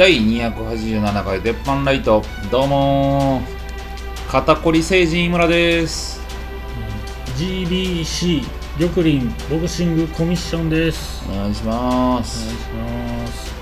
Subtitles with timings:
[0.00, 2.22] 第287回鉄板ライト。
[2.50, 4.30] どうもー。
[4.30, 6.22] 肩こり成人井村です。
[7.36, 8.42] GBC
[8.78, 11.22] 緑林ボクシングコミッションです。
[11.30, 13.54] お願いしまお願いすします。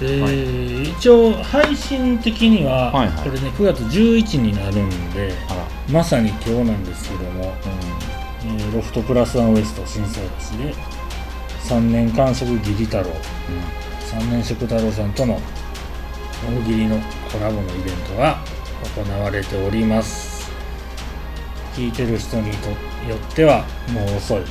[0.00, 3.28] えー一応配信的には、はいはい。
[3.28, 5.34] これね9月11になるんで
[5.90, 7.52] まさに今日なんですけども、
[8.44, 10.74] えーロフトプラスワンウエスト新生橋で
[11.64, 13.06] 3年間食義理太郎
[14.06, 15.40] 3年食太郎さんとの
[16.46, 16.98] 大喜利の
[17.32, 18.38] コラボのイベントが
[18.94, 20.50] 行われております。
[21.74, 22.68] 聞いてる人にと
[23.08, 24.46] よってはもう遅いという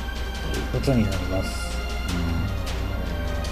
[0.72, 1.66] ことになります。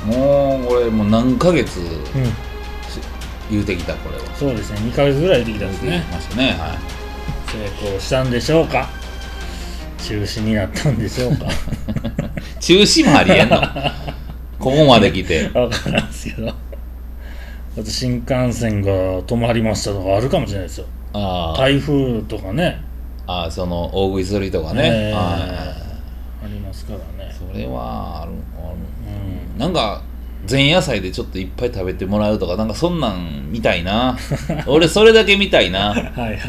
[0.04, 1.86] うんもうこれもう何ヶ月うん。
[3.50, 4.24] 言うてきたこれは。
[4.36, 4.78] そうですね。
[4.80, 6.50] 2ヶ月ぐらいできたんです言うねましたね。
[6.58, 6.78] は
[7.80, 8.88] 成功したんでしょうか？
[10.06, 11.46] 中止になったんでしょうか？
[11.46, 11.48] い
[12.60, 13.62] 中止もありえんの
[14.64, 15.50] ここまで来て。
[15.52, 16.48] わからんすけど。
[16.48, 16.54] あ
[17.76, 20.86] と新幹線が止まりましたとかあるかもしれないですよ。
[21.12, 21.58] あー。
[21.58, 22.80] 台風とかね。
[23.26, 25.12] あーその大食いする人がね、え。
[25.12, 26.44] ーはい。
[26.46, 27.30] ありますからね。
[27.30, 28.76] それはあるある。
[29.54, 29.58] うん。
[29.58, 30.02] なんか
[30.50, 34.16] 前夜祭でちょっといっぱい食べてもらうとかなんかそんなん見たいな。
[34.66, 35.90] 俺それだけ見たいな。
[35.92, 36.38] はいはい。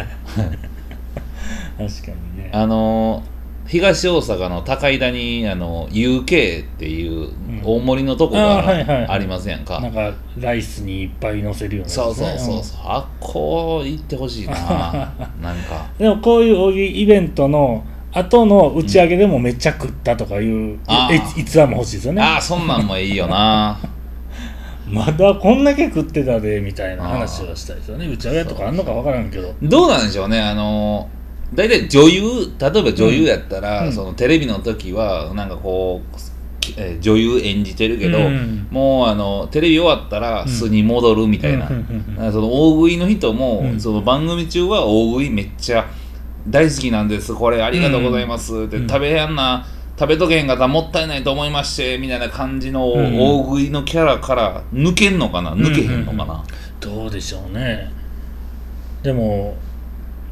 [1.78, 2.50] 確かにね。
[2.54, 3.24] あの
[3.68, 7.30] 東大阪の高井田にあの UK っていう
[7.64, 12.80] 大盛りのとこがありますやんか、なんかライスにいっぱい乗せるようなねそうそうそうそう。
[12.84, 14.54] あっこ行ってほしいな。
[15.42, 15.88] なんか。
[15.98, 20.80] でもこういうイベントの後の打ち上げでもめっちゃ食ったとかいう、
[21.36, 22.22] 逸話も欲しいですよね。
[22.22, 23.78] ああそんなんもいいよな。
[24.88, 28.08] まだこんだけ食ってたでみたいな話をしたいですよね。
[28.08, 29.52] 打ち上げとかあんのか分からんけど。
[29.64, 30.40] どうなんでしょうね。
[30.40, 31.10] あの
[31.54, 32.22] 大体女優
[32.60, 33.94] 例えば女優やったら、うん。
[33.94, 36.16] そのテレビの時はなんかこう、
[36.78, 38.68] えー女優演じてるけど、うん。
[38.72, 40.48] もうあのテレビ終わったらん。
[40.48, 42.32] 素に戻るみたいな、うん。
[42.32, 43.80] その大食いの人も、うん。
[43.80, 45.86] その番組中は大食いめっちゃ
[46.48, 47.34] 大好きなんです。
[47.34, 48.64] これありがとうございます。
[48.64, 48.88] って、うん。
[48.88, 49.66] 食べやんな。
[49.98, 53.18] 食べとけへんかったらもったいないと思いましてみたいな感じのうん。
[53.18, 55.56] 大食いのキャラから抜けんのかな？
[55.56, 56.44] 抜けへんのかな、
[56.82, 57.90] どうでしょうね。
[59.04, 59.56] でも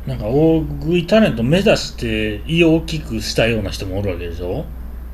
[0.06, 4.66] なんか大食いタレント目指して胃を大きくしたような人もおるわけでしょ？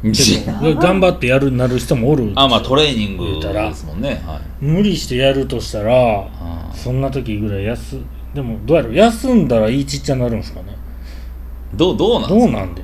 [0.01, 4.65] でも頑張ってやるなる人もおるあまあトレーニングですもんねはい。
[4.65, 6.27] 無理してやるとしたら
[6.73, 8.01] そんな時ぐらい休
[8.33, 8.93] でもどうやろ？
[8.93, 10.75] 休んだら胃ちっちゃになるんですかね？
[11.75, 12.83] どうどうなんどうなんで？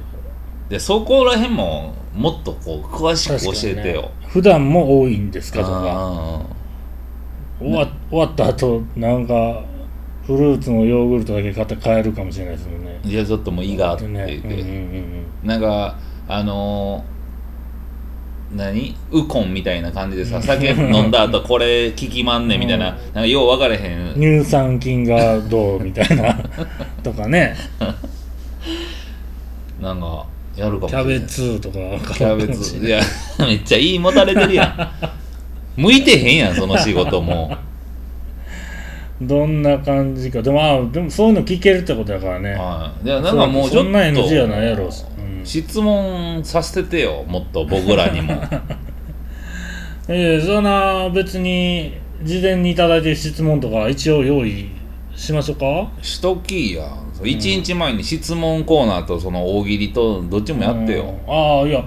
[0.70, 5.72] でそこら辺ももっとこう詳しく教えてよ、ね、普段も多いんですかとか。
[5.86, 6.46] あ。
[7.58, 9.64] 終わ終わった後なんか
[10.26, 13.00] フルーツのヨーグルトだけ買って帰るかもしれないですもんね。
[13.04, 14.08] ーじゃあちょっともう胃があって。
[14.08, 14.66] ね言って、うんうん
[15.44, 15.48] うん。
[15.48, 15.98] なんか
[16.28, 17.16] あのー
[18.58, 18.96] 何？
[19.12, 22.96] ウコンみたいな感じでさ 酒飲んだ後これ効きまんねんみたいな,、うん。
[22.96, 24.14] なんかよう分かれへん。
[24.16, 26.34] 乳酸菌がどうみたいな。
[27.04, 27.56] とかね。
[29.82, 30.26] なんか
[30.56, 31.20] やるかもしキャれない。
[31.20, 31.76] ベツとか
[32.14, 32.78] キャベツ。
[32.78, 33.00] いや
[33.40, 34.66] めっちゃいいもたれてるや
[35.78, 35.82] ん。
[35.82, 37.56] 向いてへんやんその仕事も
[39.22, 40.42] どんな感じか。
[40.42, 42.52] でもあでもそういうの聞けるってことだからね。
[42.54, 44.88] はいいやなんかもうちょっとそんな NG じゃないやろ、う
[45.42, 45.46] ん。
[45.46, 48.34] 質問させててよもっと僕らにも。
[50.10, 51.94] ええそんな別に
[52.24, 54.68] 事前にいただいてる質問とか一応用意
[55.16, 55.92] しましょうか？
[56.02, 56.84] しときや。
[57.22, 61.34] 1日前に質問コーナーとその大喜利とどっちもやってよ、うん。
[61.34, 61.84] ああいや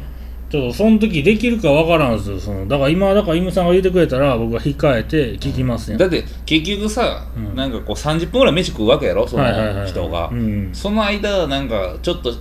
[0.51, 2.67] ちょっとその時できるかわからんですよその。
[2.67, 7.55] だから今だからイムさんが言ってくれたら僕は控えて聞きますね、だって結局さ、うん。
[7.55, 9.89] なんかこう30分ぐらい飯食うわけやろそのはいはいはいはい。
[9.89, 10.29] 人が。
[10.29, 12.33] うんその間なんかちょっと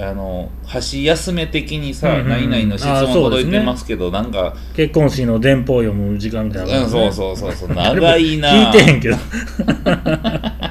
[0.00, 2.28] あの箸休め的にさ、うんうんうん。
[2.30, 7.68] 何々の質あ問届いてますけどなんか結婚式の電報読む時間みたいな、うん、そうそうそうそう。
[7.74, 9.16] 長いな聞いてへんけど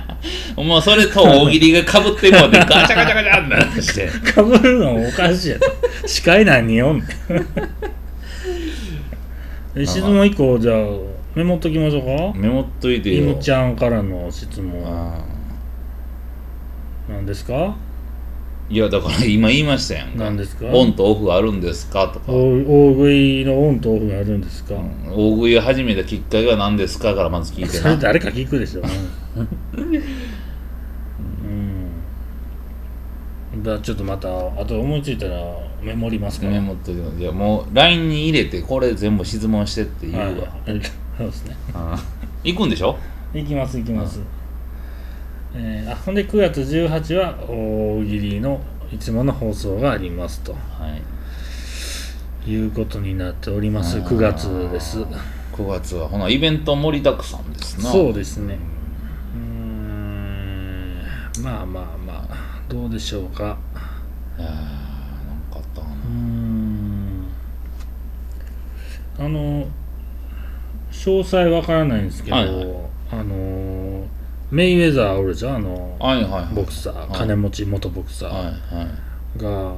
[0.55, 3.81] もうそれと大喜利がかぶってもうて ガチャガチャガチャってなって。
[3.81, 7.07] してかぶるのもおかしいやろ司会何人おんねん。
[9.75, 10.75] え 質問1個じゃあ
[11.35, 12.37] メモっときましょうか？
[12.39, 14.83] メモっといてイよムちゃんからの質問。
[14.85, 15.17] あ
[17.09, 17.53] 何ですか？
[17.53, 17.73] ー
[18.69, 20.23] いやだから今言いましたやんか。
[20.23, 20.67] 何ですか？
[20.71, 25.11] オンとオフあるんですかとか、大大食いのオンとオフがあるんですか、うん。
[25.11, 28.81] 大食いを始めたきっかけは何ですかからまず聞いてそれな誰か聞くでしょ
[29.35, 29.47] うん
[33.63, 35.41] だちょっとまたあと思いついたら
[35.81, 36.53] メモりますから。
[36.53, 40.81] メモっといていやもう LINE に入れてこれ全部質問してって言うわ、はい。
[41.17, 41.55] そうですね。
[41.73, 41.95] うん
[42.43, 42.97] 行くんでしょ？
[43.33, 44.19] 行きます行きます、
[45.55, 48.59] えーあほんで9月18は大喜利の
[48.91, 50.53] いつもの放送がありますと。
[50.53, 50.59] は
[52.47, 52.51] い。
[52.51, 53.97] いうことになっております。
[53.97, 54.99] あー9月です。
[55.53, 57.89] 9月はほなイベント盛りだくさんですな。
[57.89, 58.57] そうですね。
[59.35, 61.03] うーん。
[61.41, 62.02] まあまあまあ
[62.73, 63.59] どうでしょうか？
[64.39, 64.57] いやーなん
[65.51, 65.93] かあったかな？
[65.93, 67.27] うーん。
[69.19, 69.67] あの
[70.91, 72.65] 詳細わからないんですけど、はいはい。
[73.11, 74.07] あの
[74.49, 76.55] メイウェザーおるじゃんあのはいはいはい。
[76.55, 77.09] ボクサー、はい。
[77.15, 78.29] 金持ち元ボクサー。
[78.29, 78.51] はいは
[79.37, 79.39] い。
[79.39, 79.75] が、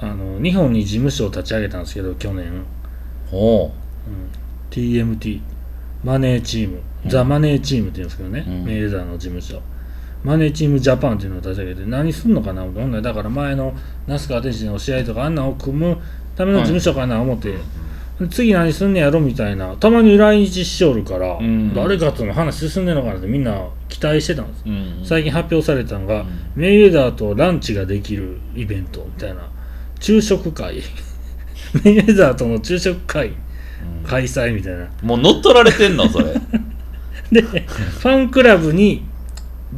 [0.00, 2.64] あの日本に事務所を立ち上げたんですけど去年、
[3.30, 3.70] ほ
[4.70, 5.40] TMT
[6.02, 7.10] マネーチーム、うん。
[7.10, 8.64] ザ・マネーチームって言うんですけどね、うん。
[8.64, 9.62] メイウェザーの事務所
[10.26, 13.72] マネーチームジャパンっていうのを立ち上げて何すんのかな思ってだから前の
[14.08, 15.96] 那須川天心の試合とかあんなんを組む
[16.34, 17.54] ための事務所かな思って、
[18.28, 21.72] 次何すんねやろみたいなたまに来日しおるから、うん。
[21.72, 24.62] 誰かとの話進んでんのかなってみんな期待してたんです。
[24.66, 26.52] う、うん、最近発表されたのが、うん。
[26.56, 29.48] メイウェザーとランチができるイベントみたいな
[30.00, 30.82] 昼食会。
[31.84, 33.28] メイウェザーとの昼食会。
[33.28, 33.34] うん。
[34.04, 34.88] 開催みたいな。
[35.02, 36.34] もう乗っ取られてんのそれ。
[37.30, 39.04] でファンクラブに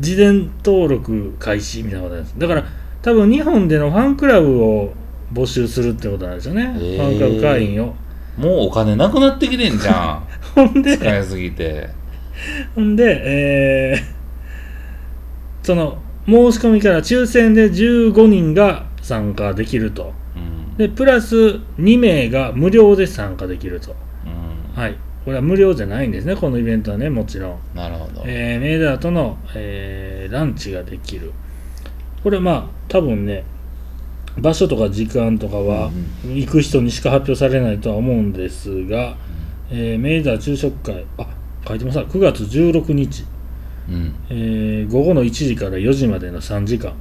[0.01, 2.39] 事前登録開始みたいなことなんです。
[2.39, 2.65] だから
[3.03, 4.93] 多分日本でのファンクラブを
[5.33, 6.97] 募集するってことなんですよね、へー。
[6.97, 7.95] ファンクラブ会員を。
[8.37, 10.29] もうお金なくなってきてんじゃん。
[10.55, 11.89] ほんで使いすぎて。
[12.75, 14.19] ほんでえー
[15.65, 20.15] その申し込みから抽選で15人が参加できると。
[20.35, 20.77] うん。
[20.77, 23.95] でプラス2名が無料で参加できると。
[24.25, 24.81] うん。
[24.81, 24.97] はい
[25.29, 27.59] これは無料じゃないんですねこのイベントはねもちろん。
[27.75, 31.33] なるほど、えーメイダーとの、えーランチができる。
[32.23, 33.45] これまあ多分ね
[34.39, 35.91] 場所とか時間とかは
[36.25, 39.19] 行く人にしか発表されないとは思うんですが、
[39.71, 41.27] えーメイダー昼食会あ
[41.67, 43.27] 書いてます9月16日、
[43.91, 44.15] うん。
[44.31, 46.95] えー午後の1時から4時までの3時間、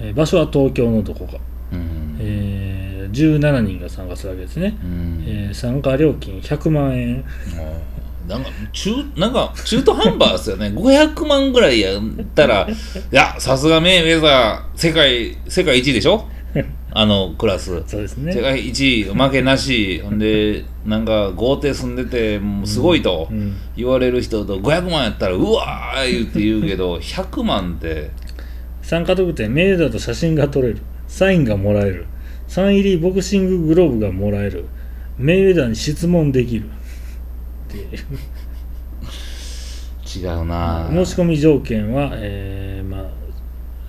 [0.00, 1.34] えー場所は東京のどこか、
[1.72, 2.01] うんえー
[3.12, 5.24] 17人が参加するわけですね、うん。
[5.26, 7.24] えー参加料金100万円。
[8.28, 10.66] なんか中なんか中途半端ですよね。
[10.76, 12.02] 500万ぐらいやっ
[12.34, 16.24] たらいやさすがメイウェザー世界世界一位でしょ？
[16.94, 17.82] あのクラス。
[17.86, 18.32] そうですね。
[18.32, 20.00] 世界一位負けなし。
[20.04, 28.10] ほんでなんか豪邸住んでてもうすごいとうん言われる人と500万やったらうわー言って言うけど100万って。
[28.82, 30.78] 参加特典メイウェザーと写真が撮れる。
[31.08, 32.06] サインがもらえる
[32.52, 34.66] サイン入りボクシンググローブがもらえる。
[35.16, 36.66] メイウェザーに質問できる。
[36.66, 37.88] っていう
[40.20, 40.86] 違うな。
[40.92, 43.10] 申し込み条件は、えーまあ、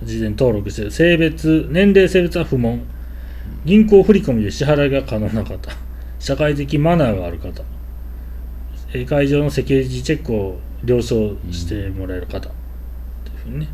[0.02, 0.90] 事前登録してる。
[0.90, 2.86] 性別年齢性別は不問。
[3.66, 5.70] 銀行振込で支払いが可能な方。
[6.18, 7.62] 社会的マナーがある方。
[8.94, 12.52] えー会場のセキュリティチェックを了承してもらえる方、という
[13.42, 13.68] ふうにね。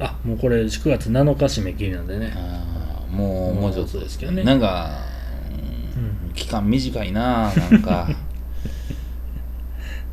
[0.00, 2.32] あもうこれ9月7日締め切りなんでね
[3.10, 4.44] もうもうちょっとですけどね。
[4.44, 4.90] なんか、
[6.26, 6.32] うん。
[6.34, 8.08] 期間短いななんか。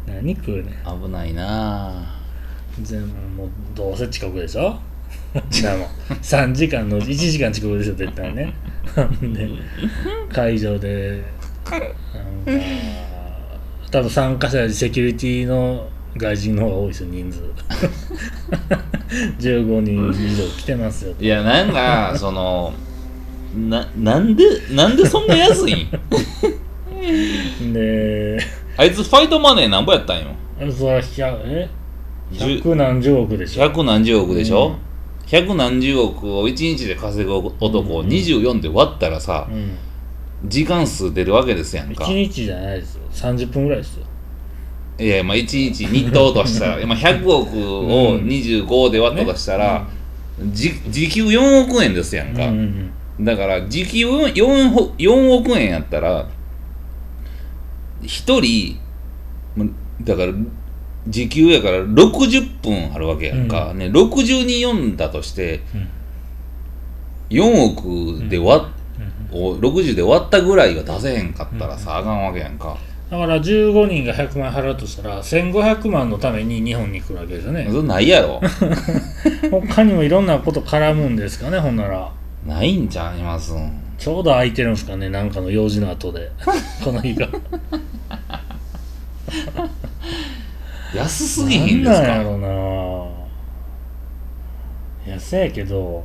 [0.08, 0.66] 何食うねん。
[1.04, 2.04] 危ないな
[2.82, 3.08] 全部
[3.44, 4.80] もうどうせ遅刻でしょ？
[5.34, 5.48] でも
[6.22, 8.54] 3時間の1時間遅刻でしょ絶対ね。
[9.22, 9.50] で
[10.30, 11.24] 会場で
[11.72, 11.88] なんか
[13.92, 17.42] 多分参加者セキュリティの外人の方が多いですよ人数。
[19.40, 22.74] 15人以上来てますよいやなんかその
[23.56, 25.74] ななんでなんでそんな安い
[27.64, 27.74] ん？
[27.74, 28.38] で
[28.78, 30.28] あいつファイトマネーなんぼやったんよ？
[30.72, 31.70] それは100え
[32.34, 33.62] ？10 100何十億でしょ。
[33.64, 34.76] 百何十億でしょ、うん。
[35.28, 38.08] 百何十億を1日で稼ぐ男をうん。
[38.08, 39.78] 24で割ったらさ、うん。
[40.50, 42.04] 時間数出るわけですやんか。
[42.06, 43.02] 1日じゃないですよ。
[43.12, 44.06] 30分ぐらいですよ
[44.98, 49.88] いやまあ1日日当としたら まあ100億を25で割ったとしたら、
[50.52, 56.28] じ時給4億円ですやんか、うんうんだから時給 4, ほ4億円やったら
[58.02, 58.78] 1人
[59.56, 59.66] ま
[60.02, 60.34] だから
[61.08, 65.90] 時給やから60分あるわけやんか、ね、60人読んだとしてうん。
[67.30, 68.68] 4億で割っ、
[69.32, 69.44] うん。
[69.44, 72.78] を60で割ったぐらいは出せへんかったらさ、あかんわけやんか
[73.10, 77.68] だから15人が100万円払うとしたら1500万のために日本に来るわけですよね。
[77.70, 78.42] それないやろ。
[79.52, 82.12] 他にもいろんなこと絡むんですかねほんなら。
[82.48, 83.72] ないんちゃいますん。
[83.98, 86.32] ちょうど空いてるんですかねなんかの用事の後で。
[86.84, 87.28] この日が。
[90.96, 92.08] 安すぎひんですか？
[92.08, 92.48] なんやろな。
[95.14, 96.04] 安やけど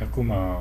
[0.00, 0.58] 100万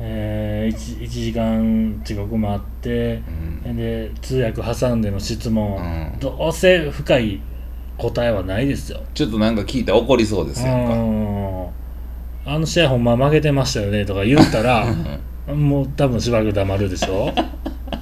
[0.00, 3.22] えー、1, 1時間遅刻もあって
[3.64, 3.76] うん。
[3.76, 6.18] で通訳挟んでの質問、うん。
[6.20, 7.40] どうせ深い
[7.96, 9.00] 答えはないですよ。
[9.14, 10.94] ちょっとなんか聞いたら怒りそうですやんか。
[10.94, 11.68] うん。
[12.46, 14.86] あの試合ほんま負けてましたよねとか言ったら
[15.46, 17.32] もう多分しばらく黙るでしょ。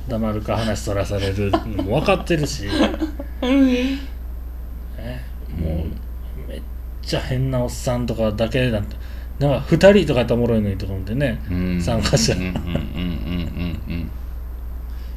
[0.08, 1.50] 黙るか話そらされる。
[1.50, 2.70] のも分かってるし、ね、
[5.58, 6.62] もうめっ
[7.02, 8.96] ちゃ変なおっさんとかだけだって
[9.38, 11.80] なんか2人とかやったらおもろいのにとか思ってね、うん。
[11.80, 12.34] 参加者。
[12.34, 14.10] うんうんうんうんうんうん。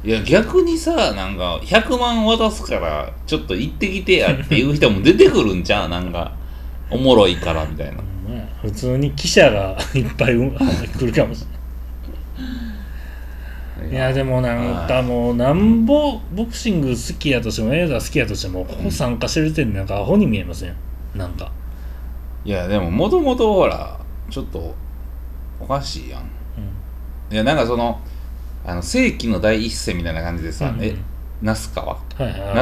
[0.02, 5.88] いや逆にさなんか100万渡すからちょっと行ってきてやっていう人も出てくるんちゃう？
[5.90, 6.32] なんか
[6.90, 7.94] おもろいからみたいな。
[8.34, 11.46] ね普通に記者が いっぱいうん来るかもしれ
[13.86, 20.74] ないいやでもなんかもうなんぼボクシング好きやとしても映画好きやとしてもここ参加してる時点でなんかアホに見えません？
[21.14, 21.50] なんか、
[22.44, 23.98] いやでももともとほら
[24.30, 24.74] ちょっと
[25.60, 26.22] おかしいやん。
[27.32, 28.00] いやなんかその
[28.64, 30.96] あの世紀の第一戦みたいな感じでさ、うんえ
[31.42, 32.00] 那須川は？
[32.18, 32.54] いはい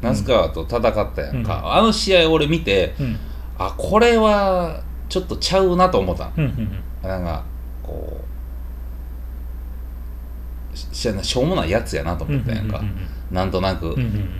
[0.00, 0.82] 那須川と戦っ
[1.14, 1.72] たやんか、うん。
[1.74, 3.16] あの試合俺見てうん。
[3.58, 6.50] あこれはちょっとちゃうなと思ったんうんうん
[7.04, 7.08] うん。
[7.08, 7.44] なんか
[7.82, 8.20] こ
[10.72, 13.08] うしししょうもないやつやなとうん思ったやんか、なんとなくうんうん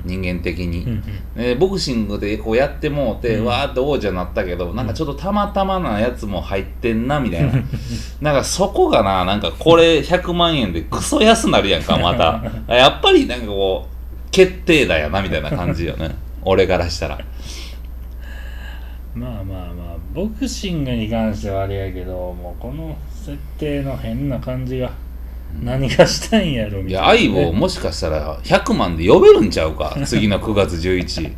[0.04, 1.02] 人間的に、うん
[1.36, 1.42] うん。
[1.42, 3.44] ねボクシングでこうやってもうて、うん。
[3.46, 7.52] わーって王者になったけどなんかちょっとたまたまなやつも入ってんなみたいな。
[8.20, 12.42] なんかそこがななんかこれ100万円でクソ安なるやんかまた。
[12.74, 16.14] やっぱりなんかこう決定だよなみたいな感じよね。
[16.42, 17.18] 俺からしたら。
[19.14, 24.92] まあまあまあボクシングに関してはあれやけどもうこの設定の変な感じが
[25.62, 29.96] 何がしたいんやろみいたいな、や相棒もしかしたら100万で呼べるんちゃうか？
[30.04, 31.32] 次の9月11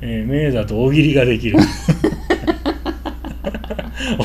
[0.00, 1.58] えー、メイザーと大喜利ができる。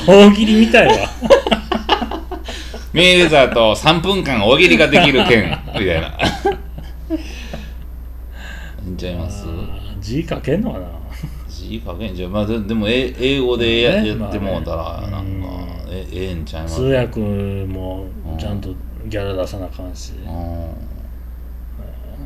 [0.07, 0.93] 大喜利みたいわ。
[2.91, 5.57] メイウェザーと3分間大喜利ができる件。
[5.67, 6.07] みたいな。
[8.85, 9.45] いいんちゃいます。
[9.47, 10.85] あー字書けんのかな。
[11.47, 14.07] 字書けんじゃんまあででもえ英語でや,、まあね。
[14.09, 15.47] やってもうたらまあねなんか。
[15.63, 16.75] うんえええんちゃいます？
[16.75, 18.07] 通訳も
[18.39, 18.69] ちゃんと
[19.07, 20.13] ギャラ出さなあかんし。
[20.25, 20.71] うん。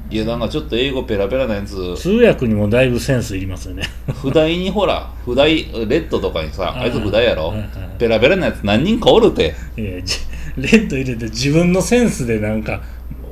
[0.10, 1.96] いやなんかちょっと英語ペラペラなやつ。
[1.98, 3.84] 通訳にもだいぶセンスいりますよね。
[4.22, 7.48] 不題にほら不題レッドとかにさあいつ不題やろ？
[7.48, 7.70] はいはい。
[7.98, 9.56] ペラペラなやつ何人かおるて。
[9.78, 10.20] いやじ
[10.58, 12.84] レッド入れて自分のセンスでなんか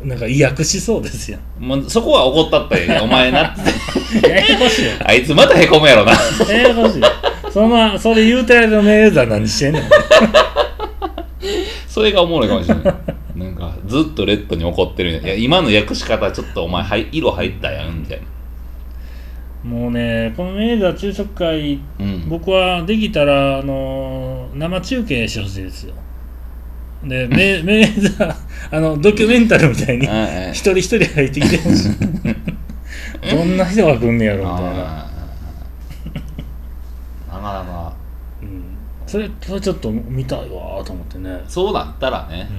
[0.04, 3.62] なんか意訳しそうですよもうそこは怒ったったよお前なって。
[4.28, 4.92] ややこしいよ。
[5.06, 6.14] あいつまたへこむやろな。
[6.50, 7.02] ややこしい
[7.52, 9.80] そのまそれ言うてる間のメイザー何してんの？
[11.88, 12.86] それがおもろいかもしれない。
[13.36, 18.20] なんかずっとレッドに怒ってるいや今の訳し方ちょっとお前はい色入ったやんみたい
[19.64, 19.70] な。
[19.70, 22.30] もうねこのメイザー昼食会うん。
[22.30, 25.94] 僕はできたらあのー生中継してほしいですよ。
[27.04, 28.36] でメ メイザー
[28.72, 31.92] あのドキュメンタルみたいにあ一人一人入ってきてほしい。
[33.36, 35.11] どんな人が来んねやろみたいな
[37.42, 37.94] かなか
[38.42, 38.64] うん、
[39.06, 42.50] それそれちょっと見たいわと思ってね、そうだったらね、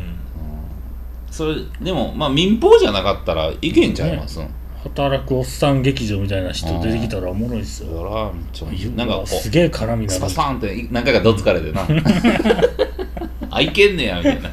[1.31, 4.41] それでもまあ民放じゃなかったらいけんちゃいます、
[4.85, 7.91] 働くおっさん劇場みたいな人出てきたらおもろいっすよ。
[7.91, 10.13] そらめっちゃなんかこうすげえ絡みな。
[10.13, 11.87] るスパスパンって何回かどつかれてな。
[13.51, 14.51] あいけんねやみたいな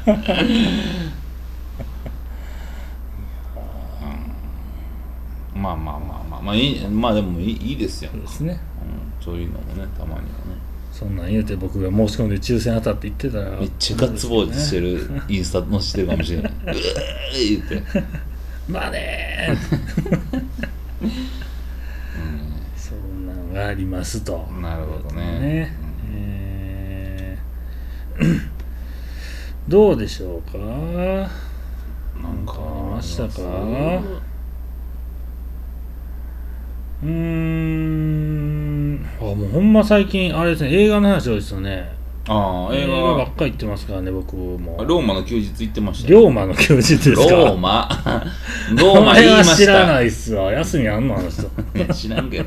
[5.54, 8.60] うんまあまあいいまあでもいいいいですよ、そうですね。
[9.18, 10.24] うん、そういうのもねたまにはね。
[10.92, 16.52] そんなん言うて僕が申し込んで抽選当たって言ってたらめっちゃガッツポーズしてるインスタ載せてるかもしれない。
[16.52, 18.02] うえー言って。
[18.68, 19.56] まあね
[22.76, 24.46] そんなんがありますと。
[24.60, 25.22] なるほどね。
[25.40, 25.76] ね。
[26.12, 28.40] えー。
[29.68, 30.58] どうでしょうか？
[30.58, 34.29] なんかありましたかあ
[37.02, 41.90] うーんあもうほんま最近あれですね映画の話多いですよね
[42.28, 46.20] あー、映画映画ばっはかり行ってますからね僕もローマの休日行ってましたよ。
[46.20, 47.22] 龍馬の休日ですか？
[47.30, 47.88] ローマ？
[48.76, 49.56] ローマ言いました。
[49.56, 51.44] 知らないっすわ休みあんのあの人
[51.94, 52.44] 知らんけど。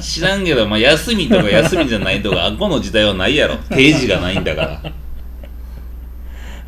[0.00, 3.54] 知らんけど、まあ、休みとか休みじゃないとか、あこの時代はないやろ。
[3.70, 4.82] 定時がないんだから。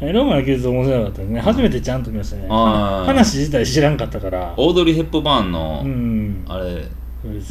[0.01, 1.41] えローマの休日面白かったですね。
[1.41, 2.47] 初めてちゃんと見ましたね。
[2.49, 4.55] 話自体知らんかったから。
[4.57, 6.45] オードリー・ヘップバーンの、うん。
[6.47, 6.85] あれ、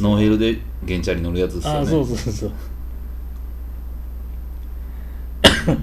[0.00, 1.78] ノーヘルで原チャリ乗るやつですよね。
[1.80, 2.52] あそうそうそうそう。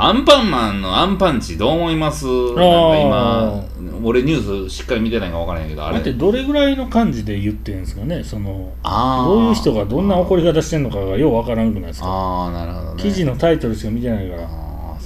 [0.00, 2.24] アンパンマンのアンパンチどう思います？
[2.26, 2.62] なんか
[3.00, 3.64] 今
[4.04, 5.98] 俺ニュースしっかり見てないか分からへんけどあれ。
[5.98, 8.22] ってどれぐらいの感じで言ってるんですかね？
[8.22, 12.06] そのどういう人がどんな怒り方してんのかがようわからんくないですか？
[12.08, 13.02] ああなるほどね。
[13.02, 14.48] 記事のタイトルしか見てないから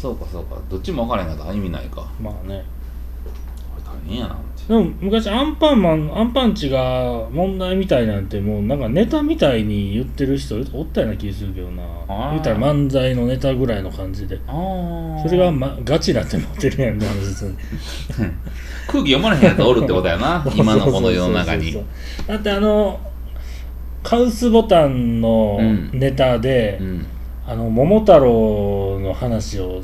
[0.03, 0.57] そうかそうか。
[0.69, 2.11] どっちも分からへんかったら意味ないか。
[2.21, 2.65] まあね。
[3.25, 3.31] こ
[3.79, 11.85] れ大変やな思ってでも昔アンパンマンアンパンチが問題みたいなんてもうなんかネタみたいに言ってる人おったような気するけどな。
[12.09, 12.31] あー。
[12.33, 14.41] 言ったら漫才のネタぐらいの感じで。
[14.49, 14.51] あ
[15.23, 17.57] それが、ま、ガチなって持ってるやんって話ですよね
[18.89, 21.83] 空気読まれへんやつおるってことやな今のこの世の中にそう。
[21.83, 23.01] そうそうそうだってあの
[24.03, 25.91] カウスボタンのうん。
[25.93, 27.07] ネタで、うん
[27.53, 29.83] あの桃太郎の話を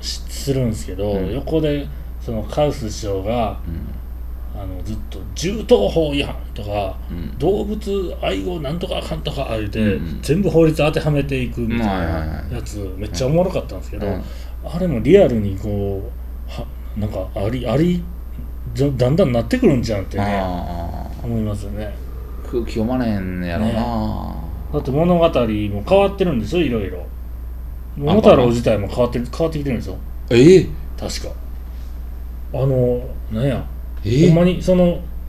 [0.00, 1.34] しするんですけど、うん。
[1.34, 1.86] 横で
[2.20, 4.02] そのカウス師匠がうん。
[4.54, 14.22] あのずっと「銃刀法違反」とかうん「動物愛護なんとかあかん」とか言うて、うん全部法律当てはめていくみたいないやつめっちゃおもろかったんですけど、うん。
[14.64, 16.02] あれもリアルにこ
[16.48, 16.66] うは
[16.98, 18.04] なんかありあり
[18.74, 20.42] だんだんなってくるんじゃんってね
[21.22, 21.92] 思いますよね。
[22.44, 24.34] 空気読まれへんねやろな、
[24.72, 27.04] だって物語も変わってるんですよいろいろ。
[27.96, 29.98] 桃太郎自体も変わってる変わってきてるんですよ。
[30.30, 30.66] ええ
[30.98, 31.34] 確か。
[32.54, 33.00] あの
[33.30, 33.66] なんや、
[34.04, 34.84] ええほんまにその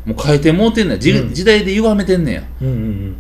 [0.06, 1.34] もう変えてもうてんねや時,、うん。
[1.34, 2.44] 時代で歪めてんねや。
[2.62, 3.16] うんうん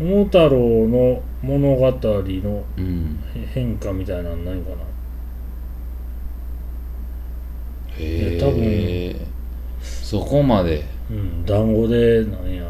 [0.00, 0.08] うん。
[0.10, 3.20] 桃太郎の物語のうん。
[3.54, 4.76] 変化みたいなのないかな？
[7.98, 9.16] へいや多え
[9.80, 10.84] そこまで。
[11.10, 12.64] うん団子でなんや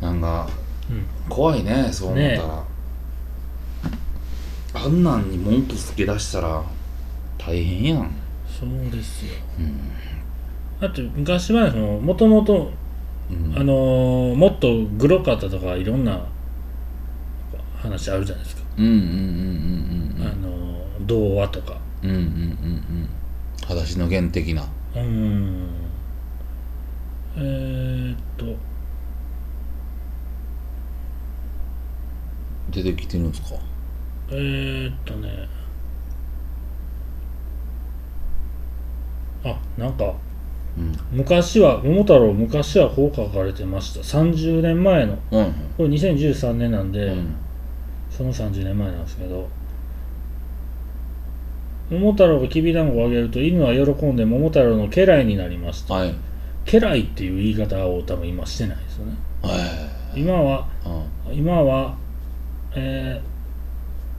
[0.00, 0.48] なんか
[0.90, 1.04] うん。
[1.28, 2.62] 怖いねそう思ったら、ね。
[4.72, 6.62] あんなんに文句つけ出したら
[7.38, 8.10] 大変やん。
[8.46, 9.32] そうですよ。
[9.58, 9.80] うん。
[10.80, 12.70] だって昔はもともと
[13.30, 13.54] うん。
[13.56, 16.26] あのーもっとグロかったとかいろんな
[17.76, 18.98] 話あるじゃないですか、うんうんうん
[20.18, 21.78] うんあのー童話とか。
[22.02, 22.26] うんうんうんうん。
[22.26, 23.08] うん
[23.62, 24.62] 裸足の原的な。
[24.62, 25.68] うーん。
[27.36, 28.46] えー、っと
[32.70, 33.58] 出てきてるんですか？
[34.30, 35.48] えー、っとね。
[39.44, 40.12] あなんか
[40.76, 40.92] うん。
[41.12, 44.00] 昔は桃太郎昔はこう書かれてました。
[44.00, 45.18] 30年前の。
[45.30, 47.34] うんこれ2013年なんで、うん。
[48.10, 49.48] その30年前なんですけど。
[51.90, 55.94] 桃太郎がきびだんごをあげると犬は喜んで桃太郎の家来になりました。
[55.94, 56.14] はい。
[56.66, 59.14] 家来っていう言い方を多分今してないですよね。
[59.42, 59.50] は
[60.14, 60.68] い今は
[61.26, 61.36] うん。
[61.36, 61.96] 今は
[62.74, 63.30] えー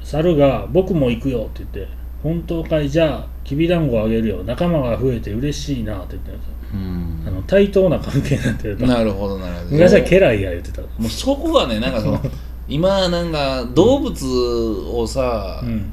[0.04, 4.44] 猿が「僕も行くよ」って言って「本当かいじゃあきびだんごあげるよ。
[4.44, 6.54] 仲間が増えて嬉しいな」って言ってるんですよ。
[6.74, 7.24] うん。
[7.28, 9.72] あの対等な関係になってるとなるほどなるほど。
[9.72, 10.82] 昔は家来や言ってた。
[10.82, 12.22] もうそこがねなんかその
[12.68, 14.26] 今なんか動物
[14.92, 15.92] をさ、うん。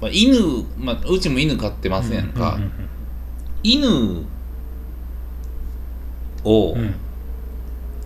[0.00, 0.36] まあ、犬、
[0.76, 2.72] まあ、うちも犬飼ってますやんか、うん
[3.64, 3.86] 犬
[6.42, 6.94] を、うんうん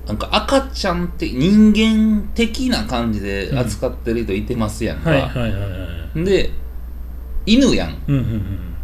[0.07, 5.59] なんか赤ちゃんって人間的な感じで扱ってる人いてますやんか、はいはいはいは
[6.17, 6.51] いで
[7.45, 8.03] 犬やん。
[8.09, 8.77] うんうんうん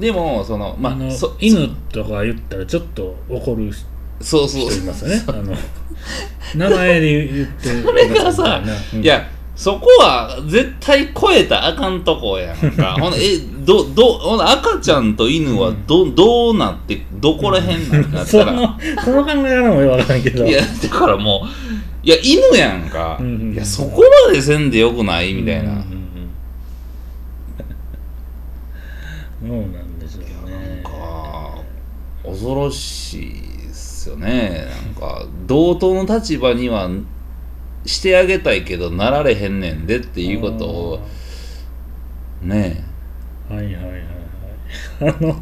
[0.00, 0.96] でもそのまあ
[1.38, 3.86] 犬とか言ったらちょっと怒る人
[4.20, 4.72] そうそう。
[4.74, 5.22] いますよね。
[6.56, 7.68] 名前で言って。
[7.68, 8.62] そそれがさ、
[8.94, 12.92] いやそこは絶対超えたらあかんとこやんか。
[13.00, 18.44] ほんでえどどほんで赤ちゃんと犬はど,、どうなってどこらへんなんなったら。
[18.44, 20.44] そのその考え方もよくわからんけど。
[20.44, 23.54] いやだからもういや犬やんか、うんうんうん。
[23.54, 25.86] いやそこまでせんでよくないみたいな、うんうんうん
[29.38, 30.52] そうなんですよね。
[30.74, 31.58] なんか
[32.24, 34.66] 恐ろしいですよね。
[34.84, 36.90] なんか同等の立場には
[37.86, 41.00] してあげたいけどなられへんねんでっていうことを
[42.42, 42.84] ね
[43.48, 44.02] はいはいはいはい。
[45.00, 45.36] あの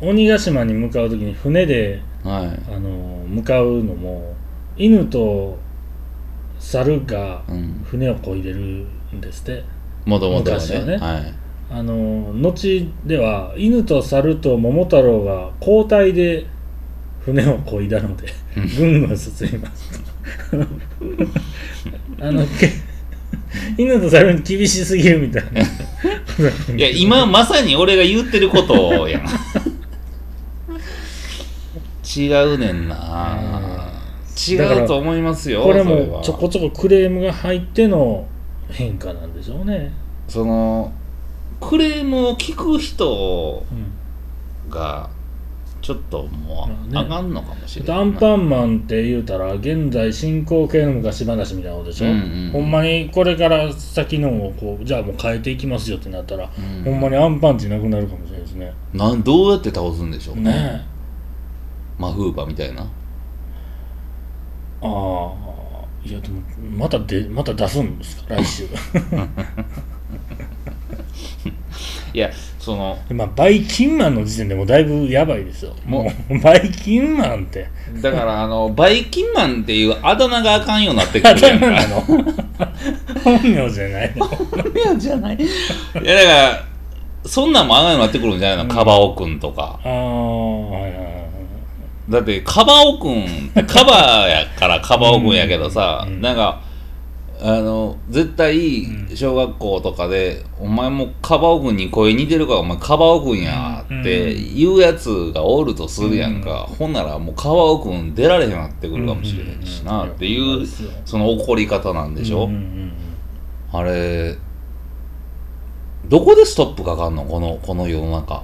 [0.00, 2.74] 鬼ヶ島に向かう時に船ではい。
[2.74, 4.34] あの向かうのも
[4.76, 5.58] 犬と
[6.58, 7.80] 猿がうん。
[7.84, 9.62] 船を漕いでるんですって。
[10.04, 10.86] もともとは昔はね。
[10.86, 11.34] ねはい。
[11.70, 16.46] あの後では犬と猿と桃太郎が交代で
[17.20, 18.28] 船を漕いだので
[18.78, 20.13] ぐんぐん進みます
[22.20, 22.72] あのけ
[23.76, 25.60] 犬と猿に厳しすぎるみたいな。
[26.76, 29.22] いや今まさに俺が言ってることやん。
[32.16, 33.84] 違うねんな。
[34.36, 38.26] 違うと思いますよこれもちょこちょこクレームが入っての
[38.68, 39.92] 変化なんでしょうね、
[40.26, 40.92] その
[41.60, 45.10] クレームを聞く人うん、が
[45.84, 47.14] ちょっともうまあね。
[47.14, 47.94] あかんのかもしれな。
[47.96, 52.50] いアンパンマンって言うたら現在進行形の昔話みたいなことでしょ、うんうんうん。
[52.52, 56.84] ほんまにこれから先のをこうじゃあもう変えていきますよってなったら、うん。
[56.84, 58.72] ほんまにアンパンチなくなるかもしれないですね。
[58.94, 60.44] なんどうやって倒すんでしょうね。
[60.44, 60.86] ね。
[61.98, 62.80] マフーバみたいな。
[62.80, 62.86] あ
[64.82, 64.88] あ
[66.02, 66.40] いやでも
[66.76, 68.34] またでまた出すんですか？
[68.36, 68.66] 来週
[72.12, 75.74] いやそのまあバイキンマンの時点でもうだいぶやばいですよ。
[75.84, 76.38] もう。
[76.40, 77.68] バイキンマンって。
[78.00, 81.66] だからあの バイキンマンっていうあだ名があかんようになってくあるやんか。
[83.22, 84.30] 本名じゃないの。
[84.72, 85.36] 名じゃない。
[85.36, 85.38] い
[86.06, 86.64] やだから
[87.26, 89.78] そんなんもあかんようになってくるんじゃないの、カバオくんとか。
[89.84, 91.14] ああはいはいはい
[92.08, 96.20] だってカバオくんカバやからカバオくんやけどさ、うん。
[96.20, 96.60] なんか
[97.40, 99.16] あの絶対うん。
[99.16, 110.66] 小学校とかで「お前もカバオくんに声似てるからお前カバオくんや」って言うやつがおるとするやんか、ほんならもうカバオくん出られへんなってくるかもしれへんしなっていう
[111.04, 112.50] その怒り方なんでしょ、
[113.72, 114.36] あれ
[116.08, 117.24] どこでストップかかんの？
[117.24, 118.42] このこの世の中。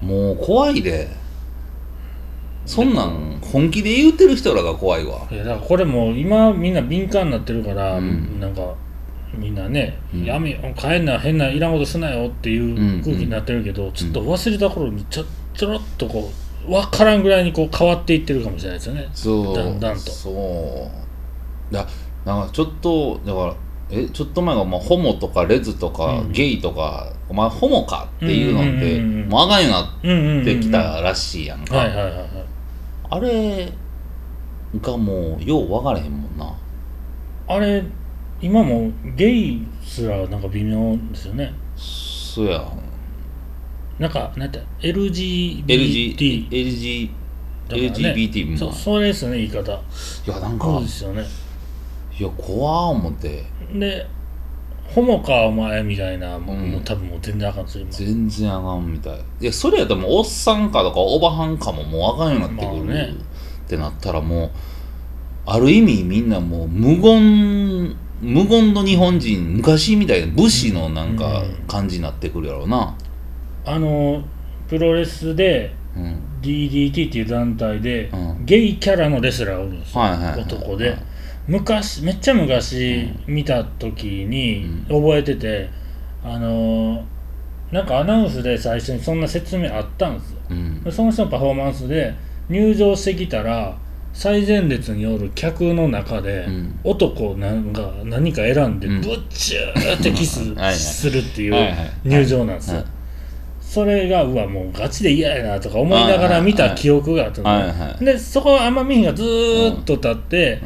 [0.00, 1.08] もう怖いで
[2.64, 5.26] そんなん本気で言うてる人らが怖いわ。
[5.30, 8.40] えいやだからこれもう今みんな敏感になってるから、うん。
[8.40, 8.74] なんか
[9.34, 10.24] みんなね、うん。
[10.24, 16.30] やめ帰んな変ないらんことすなよっていう空気になってるけど、ちょっと忘れた頃にちょちょろっとこ
[16.66, 19.08] う分からんぐらいにこう変わっていってるかもしれないですよね。
[19.12, 19.56] そう。
[19.56, 20.00] だんだんと。
[20.10, 20.90] そ
[21.70, 21.74] う。
[21.74, 21.86] だ
[22.24, 23.56] なんかちょっとだから
[23.90, 26.32] えちょっと前がまあホモとかレズとか、うん。
[26.32, 28.72] ゲイとかお前ホモかっていうのって、う
[29.02, 32.28] んうんうんうんもうあかんようになうんうんうんうんってきたらしいやんか、はいはいはいはい
[33.12, 33.70] あれ
[34.80, 36.56] がもうよう分からへんもんな。
[37.46, 37.84] あれ
[38.40, 41.52] 今もゲイすらなんか微妙ですよね。
[41.76, 42.66] そや。
[43.98, 47.10] なんかなんて LG LGBT LG
[47.68, 47.88] だからね。
[47.90, 49.60] LGBT もそそれですよね言い方。
[49.60, 49.76] い
[50.30, 51.22] やなんかそうですよね。
[52.18, 53.44] いや怖ー思って。
[53.74, 54.06] で
[54.94, 56.70] ホモかお前みたいなもう,、うん。
[56.72, 59.18] もう多分もう全然あかんですよ今全然あかんみたい。
[59.40, 63.14] いやそれやったらもうおっさんかとかおばはんかももうあかんようになってくる、まあね。
[63.64, 64.50] ってなったらもう
[65.46, 72.96] ある意味みんなもう無言無言の日本人昔みたいな武士のなんかうん感じになってくるやろうな。
[73.64, 74.22] あの
[74.68, 76.18] プロレスでうん。
[76.42, 78.44] DDT っていう団体で、うん。
[78.44, 80.40] ゲイキャラのレスラーがおるんですよ、はいはいはい。
[80.40, 80.98] 男で
[81.46, 85.70] 昔めっちゃ昔見た時にう覚えてて、
[86.24, 87.12] あのー
[87.72, 90.38] なんかアナウンスで最初にそんな説明あったんですよ。
[90.50, 90.84] うん。
[90.84, 92.14] でその人のパフォーマンスで
[92.50, 93.78] 入場してきたら
[94.12, 96.80] 最前列におる客の中で、うん。
[96.84, 99.00] 男なんか何か選んでうん。
[99.00, 101.74] ブッチューってキスするっていう
[102.04, 102.76] 入場なんですよ。
[102.76, 102.86] はい。
[103.62, 107.42] それがうわもうガチで嫌やなとか思いながら見た記憶があった
[108.04, 110.60] でそこはあんま見ひんがずーっと立って、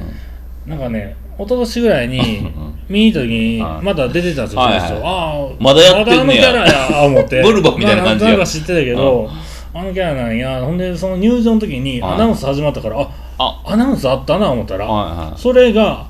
[0.66, 2.76] なんかね一昨年ぐらいにん。
[2.88, 5.06] 見に行った時にはいまだ出てたんですよ、はいその人。
[5.06, 6.52] ああまだやってんねや。
[6.52, 7.42] まだあのキャラや思って。
[7.42, 8.30] ブルみたいな感じや。
[8.30, 9.30] まあんとなく知ってたけど、
[9.74, 10.64] あのキャラなんや。
[10.64, 12.14] ほんでその入場の時にはい。
[12.14, 13.62] アナウンス始まったから、ああ。
[13.64, 15.40] アナウンスあったな思ったら、はいはい。
[15.40, 16.06] それが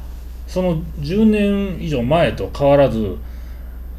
[0.46, 3.16] その10年以上前と変わらず、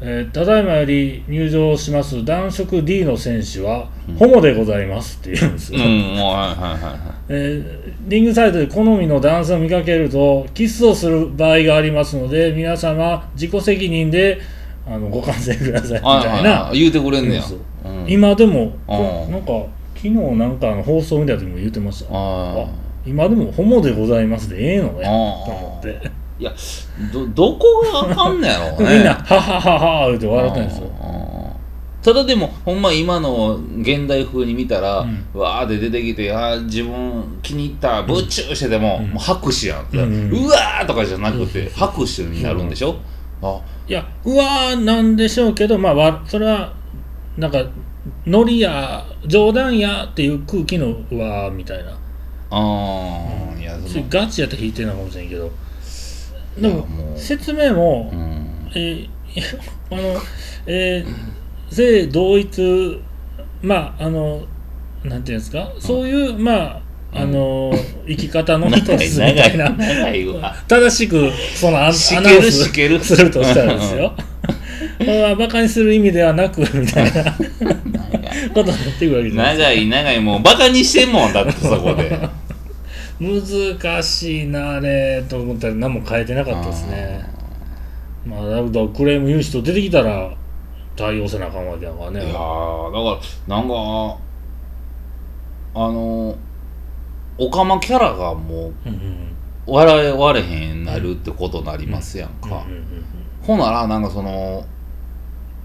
[0.00, 7.00] えーただいまより入場します男色 D の選手はホモでございますって言うんですよ、うんもうはいはいはいはい。
[7.30, 14.40] えーリングサイドで好みの男性を見かけるとキスをする場合がありますので皆様自己責任で
[14.86, 16.70] あのご観戦くださいみはいたいな。
[16.72, 17.42] 言うてくれんねや。
[17.42, 17.88] そうう。
[18.04, 18.06] ん。
[18.08, 22.14] 今でもなんか昨日なんかの放送見た時も言ってました。
[22.14, 22.66] ああ
[23.04, 25.04] 今でもホモでございますでええのね。
[25.04, 26.52] と思っていや
[27.12, 28.94] どどこがあかんねやろうね。
[28.94, 30.88] みんな「はははは」言って笑ってるんですよ。
[32.00, 35.26] ただでもほんま今の現代風に見たら、うん。
[35.34, 39.10] わーって出てきてあー自分気に入ったブッチューしてても,、うん。
[39.10, 40.00] もう拍手やん、うん。
[40.00, 40.46] うん。
[40.46, 42.94] うわーとかじゃなくて拍手になるんでしょ、
[43.42, 43.60] あ。
[43.88, 46.72] いやうわーなんでしょうけどまあわそれは
[47.36, 47.62] なんか
[48.26, 51.98] ノリや冗談やっていう空気のうわーみたいな。
[52.50, 53.76] あー、いや
[54.08, 55.50] ガチやったら弾いてるのかもしれんけど
[56.60, 58.70] でも説明も、うん。
[58.74, 59.08] えー
[59.90, 60.20] あの
[60.66, 61.38] えー
[61.74, 63.00] 性同一
[63.62, 64.42] まああの
[65.04, 66.80] なんていうんですか、そういうまあ
[67.12, 67.72] あの
[68.06, 69.70] 生き方の一つみたいな。
[70.68, 73.02] 正しくそのアナウンスしける。
[73.02, 74.12] するとしたらですよ。
[75.36, 77.36] バカにする意味ではなくみたいな。
[78.54, 80.20] ことになっていくわけじゃない長い長い。
[80.20, 82.18] もうバカにしてんもんだってそこで
[83.20, 87.24] 難しいなあれと思ったら何も変えてなかったですね。
[88.24, 90.32] まあだけどクレーム言う人出てきたら
[90.94, 92.24] 対応せなあかんわけやからね。
[92.24, 94.18] いやーだからなんか
[95.74, 96.36] あの
[97.38, 102.84] オカマキャラがもううんうん笑われへんなるってことになりますやんか、うんうん。
[103.42, 104.64] ほんならなんかその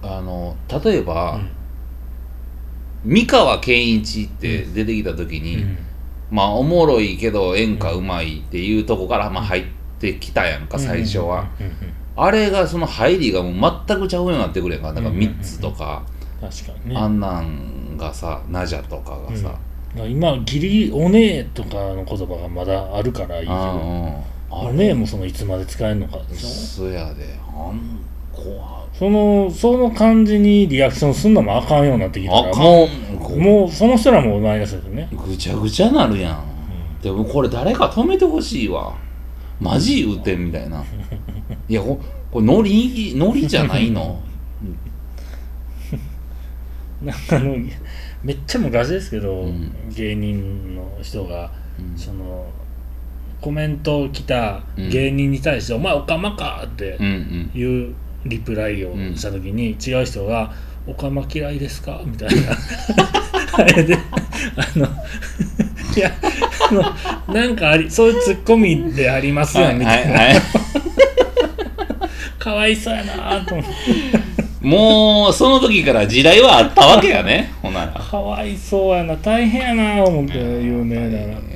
[0.01, 1.49] あの例えば、うん。
[3.05, 5.77] 三河健一って出てきた時に、うん
[6.33, 9.63] まあおもろいけど演歌うまいっていうとこからまあ入っ
[9.99, 11.47] てきたやんか最初は、
[12.15, 15.35] あれがその入りがもう全くちゃうようになってくるやんかなんかうんうんうんうん。
[15.35, 16.03] 3つとか、
[16.41, 16.97] 確かにね。
[16.99, 19.55] あんなんがさナジャとかがさ、
[19.95, 20.11] うん。
[20.11, 24.67] 今ギリおねえとかの言葉がまだあるからいいけどあうん。
[24.69, 26.47] おねえもそのいつまで使えるのかでしょ？
[26.47, 27.39] そやで。
[27.47, 28.12] あん怖
[28.93, 32.87] そのその感じにリアクションすんのもあかんようになってきたらも
[33.19, 35.09] こうもうその人らもマイナスですよね。
[35.11, 36.45] ぐちゃぐちゃなるやん、
[37.01, 38.95] でもこれ誰か止めてほしいわ。
[39.59, 40.83] マジ言うてんみたいな。
[41.69, 41.99] いやこ
[42.31, 44.19] これノリノリじゃないの？
[47.01, 47.55] なんかあの
[48.23, 49.71] めっちゃ昔ですけど、うん。
[49.95, 51.97] 芸人の人がうん。
[51.97, 52.45] その
[53.41, 54.89] コメント来たうん。
[54.89, 57.51] 芸人に対して「お前おかまか!」ってうんうん。
[57.59, 57.93] いう
[58.25, 60.53] リプライをした時に、違う人が
[60.87, 62.57] 「おかま嫌いですか?」みたいな。
[63.55, 64.87] あれであの
[65.95, 66.11] いや
[66.71, 70.41] あのなんかありそういうツッコミでありますはいよみたいな、はいはい。
[72.39, 73.73] かわいそうやなと思って。
[74.63, 77.51] もうその時から時代はあったわけやね。
[77.61, 77.91] ほんなら。
[77.91, 79.15] かわいそうやな。
[79.17, 81.52] 大変やな思って有名だなまあ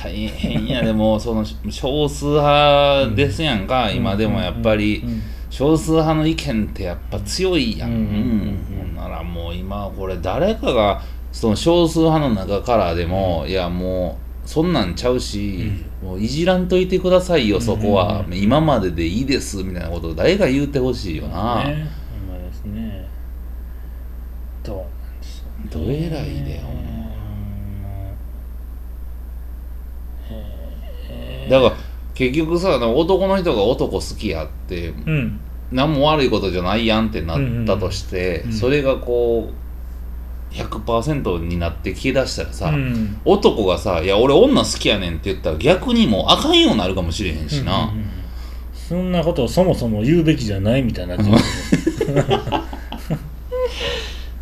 [0.00, 5.02] 大変やでもその少数派ですやんか、今でもやっぱり。
[5.04, 5.22] うん。
[5.50, 8.78] 少数派の意見ってやっぱ強いやん、うんうんうんうん。
[8.80, 11.00] ほんならもう今これ誰かが
[11.32, 21.88] その少数派の中からでも、いやもうそんなんちゃうし、もういじらんといてくださいよそこは、うん今まででいいですみたいなことを誰が言うてほしいよな、ね。
[22.28, 23.08] ほんまですね。
[24.62, 24.86] どうなん
[25.18, 26.97] でしょうどえらいでほんま
[31.48, 31.72] だから
[32.14, 35.40] 結局さ男の人が男好きやってうん。
[35.70, 39.54] 何も悪いことじゃないやんってなったとして、うんうんそれがこう
[40.50, 48.18] 100%になって消え出したらさ、うん男がさ「いや俺女好きやねん」って言ったら逆にもうあかんようになるかもしれへんしな、うんうんうん
[48.88, 51.18] そんなことをそもそも言うべきじゃないみたいにな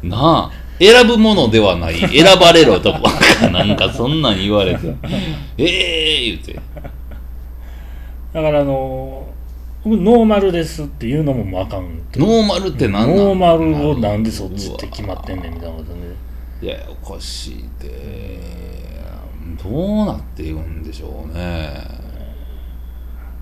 [0.05, 0.53] なあ。
[0.79, 1.97] 選ぶものではない。
[1.97, 3.01] 選ばれろとか
[3.51, 4.95] なんかそんなん言われて。
[5.59, 6.61] ええー、言うて
[8.33, 9.27] だからあの
[9.85, 13.17] 僕ノーマルですっていうのももうあかんノーマルって何なん？
[13.17, 16.01] ノーマルをなんでそっちって決まってんねんみたいなことね
[16.61, 18.41] いやおかしいで。
[19.63, 21.73] どうなっていくんでしょうね。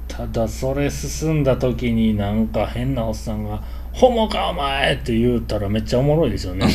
[0.07, 3.61] ただそれ進んだ時になんか変なおっさんが
[3.93, 6.67] 「ホモかお前!」って言ったらめっちゃおもろいですよね。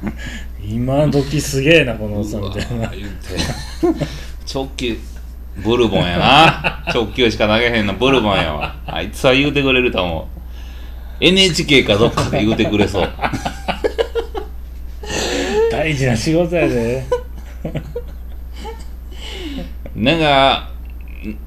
[0.64, 2.88] 今時すげえなこのおっさんみたいな。
[2.90, 4.04] 言うて。
[4.52, 4.96] 直球
[5.56, 6.84] ブルボンやな。
[6.92, 8.74] 直球しか投げへんのブルボンやわ。
[8.86, 10.24] あいつは言うてくれると思う。
[11.24, 13.08] NHK かどっかで言うてくれそう。
[15.70, 17.04] 大事な仕事やで。
[19.94, 20.71] なんか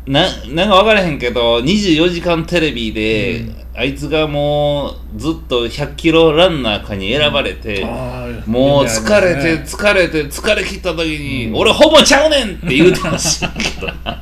[0.05, 13.87] ななんか分からへんけど24時間テレビで、あいつがもうずっと100キロランナーかに選ばれて、あーもう疲れて疲れて疲れ切った時に、俺ほぼちゃうねんって言うてほしいけど。
[13.87, 14.21] な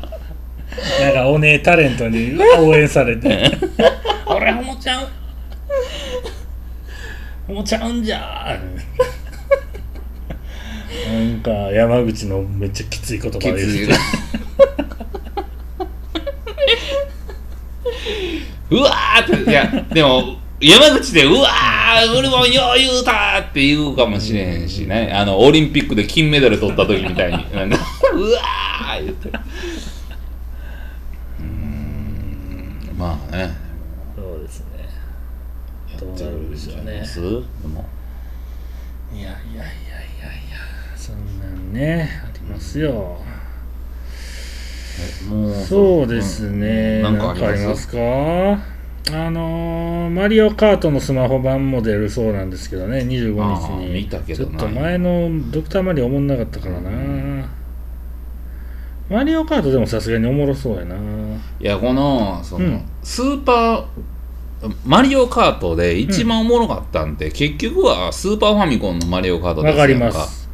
[0.99, 3.51] なんかお姉タレントに応援されて
[4.25, 5.07] 「俺ホモちゃう。
[7.47, 8.57] ホモちゃうんじゃ
[11.07, 13.93] なんか山口のめっちゃきつい言葉きつい言うて
[18.69, 25.11] うわーっていやでも山口で「うわー俺もよう言うた!」って言うかもしれへんしね。
[25.13, 27.37] あのオリンピックで金メダル取った時みたいに。
[27.53, 27.77] なんか
[28.13, 29.29] 「うわー!」言って。
[29.29, 33.51] うーんまあね。
[34.15, 34.65] そうですね。
[35.93, 36.97] やどうなるんでしょうね。
[36.97, 37.19] いです。
[37.21, 37.27] で
[37.67, 37.85] も。
[39.13, 39.73] いやいやいやいやいや
[40.95, 43.17] そんなんねありますよ
[45.67, 47.17] そうですね、うん。
[47.17, 47.97] なんかありますか？
[49.11, 52.99] あのーマリオカートのスマホ版も出るそうなんですけどね。
[52.99, 54.07] 25あ日に。
[54.07, 56.89] ちょっと前のドクターマリオおもんなかったからな、
[59.09, 60.95] マリオカートでもさすがにおもろそうやな。
[60.95, 60.99] い
[61.59, 62.85] やこのその、うん。
[63.03, 70.47] スーパーマリオカートで一番おもろかったんって、結局はスーパーファミコンのマリオカートですわかります。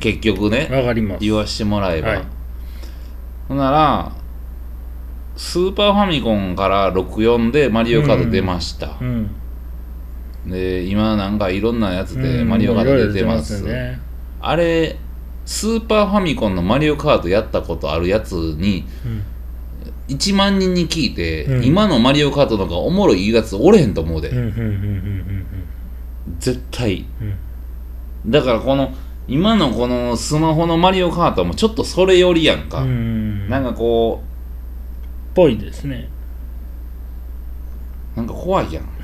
[0.00, 1.20] 結局ねわかります。
[1.20, 2.35] 言わしてもらえば、はい
[3.48, 4.12] ほんなら
[5.36, 8.96] スーパーファミコンから64でマリオカート出ました。
[9.00, 9.30] う、ん
[10.46, 13.64] で今なんかいろんなやつでうんマリオカート出てます,、
[14.40, 14.96] あれ
[15.44, 19.22] スーパーファミコンのマリオカートやったことあるやつにうん。
[20.08, 21.64] 1万人に聞いて、うん。
[21.64, 25.46] 今のマリオカートの方がおもろいやつおれへんと思うで、うんうんうんうん
[26.38, 27.26] 絶対うん。
[27.28, 28.30] うん。
[28.30, 28.92] だからこの
[29.28, 33.48] 今のこのスマホのマリオカートもちょっとそれよりやんか、うん。
[33.48, 34.22] なんかこ
[35.34, 36.08] ぽいですね。
[38.14, 38.84] なんか怖いやん。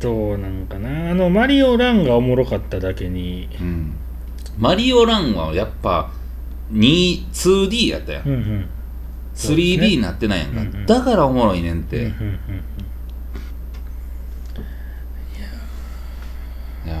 [0.00, 1.10] どうなんかな。
[1.10, 3.48] あのマリオランがおもろかっただけに。
[3.60, 3.92] うん。
[4.58, 6.10] マリオランはやっぱ
[6.72, 8.28] 2D やったやん。
[8.28, 8.68] うんうん。
[9.34, 9.86] そうですね。
[9.86, 10.86] 3D になってないやんか、うんうん。
[10.86, 12.38] だからおもろいねんっうんて、うんうん
[16.86, 17.00] いやー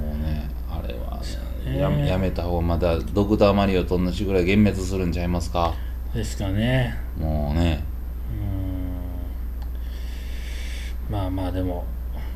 [0.00, 1.26] もうねあれはね
[1.61, 5.74] ねややめた方がまだドクターマリオと同じぐらい幻滅するんちゃいますか？
[6.14, 6.98] ですかね。
[7.18, 7.84] もうね。
[11.08, 11.12] うん。
[11.12, 11.84] まあまあでも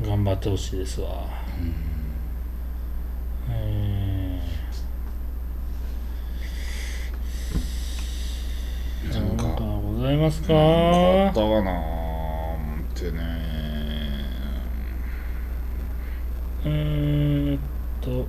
[0.03, 1.25] 頑張ってほしいですわ。
[3.49, 4.39] うん。
[9.11, 10.53] なんかございますか？
[10.53, 12.55] あったかなー
[12.91, 13.19] ってね。
[16.65, 17.59] うーん
[18.01, 18.27] と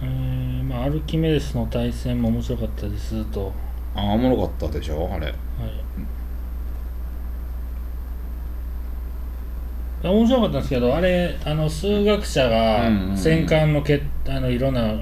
[0.00, 3.52] えーまあ、アルキメデスの対戦も面白かったですと、
[3.94, 5.26] あおもろかったでしょあれ。
[5.26, 5.34] はい、
[10.06, 14.94] 面白かったんですけどあれあの数学者がうんうんうん戦艦のけあのいろんな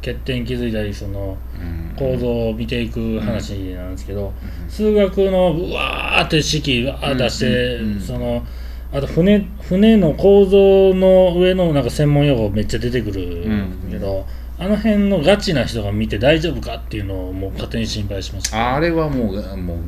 [0.00, 4.32] 欠点気づいたりそのうん構造を見ていく話なんですけど、
[4.68, 8.44] 数学のうわーって式わー出して、うんうんうんその
[8.92, 13.46] あと船船の構造の上のなんか専門用語めっちゃ出てくる
[13.88, 14.26] けど、
[14.60, 19.78] あの辺のガチな人が見て大丈夫かっていうのをもう勝手に心配しましたあれはもうもう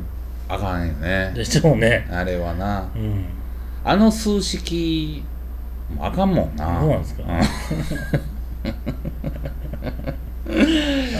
[0.49, 1.31] あかんよね。
[1.35, 2.07] でしょうね。
[2.11, 2.89] あれはな。
[2.95, 3.25] うん。
[3.83, 5.23] あの数式
[5.99, 6.79] あかんもんな。
[6.79, 7.23] そうなんですか。
[7.27, 7.39] あ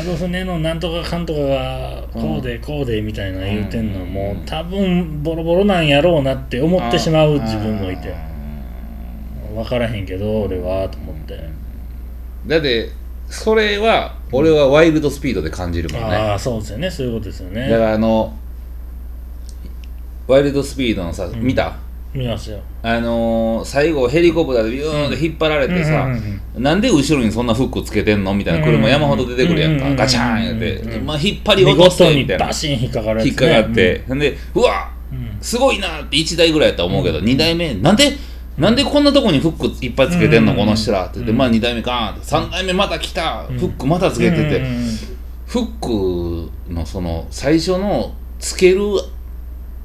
[0.03, 8.15] の船のなんとかかんとかがこうでこうでみたいな言うてんのはもう多分ボロボロなんやろうなって思ってしまう自分もいて。
[9.53, 11.49] 分からへんけど俺はと思って。
[12.47, 12.89] だって
[13.34, 16.15] それは俺はワイルドスピードで感じるもんね。
[16.15, 16.91] ああそうですよね。
[16.91, 18.34] そういうことですよだかねらあの
[20.28, 21.41] ワイルドスピードのさ、ん。
[21.41, 21.76] 見た？
[22.13, 22.60] 見ますよ。
[22.84, 28.34] あのー最後ヘリコプターでビューンって引っ張られてさ、うんうんうんなんで後ろにそんなフックつけてんの？
[28.36, 32.46] みたいな車山ほど出てくるやんか、うんうんうんガチャーン言って、うんうんまあ、引っ張り見落とし事にてみたいな。
[32.46, 34.19] バシン引っかかるやつ、ね、引っかかって、ほん。
[34.19, 37.74] でうわうんすごいなって1台ぐらいやったら思うけど、2台目。
[37.74, 38.13] なんで
[38.63, 40.58] なんでこんなとこにフックいっぱいつけてんの、うん。
[40.58, 41.38] この人らって言って、うん。
[41.38, 42.21] まあ2台目ガーンって。
[42.21, 43.60] 3台目また来た、うん。
[43.60, 44.63] フックまたつけてて、
[45.45, 48.80] フックのその最初のつける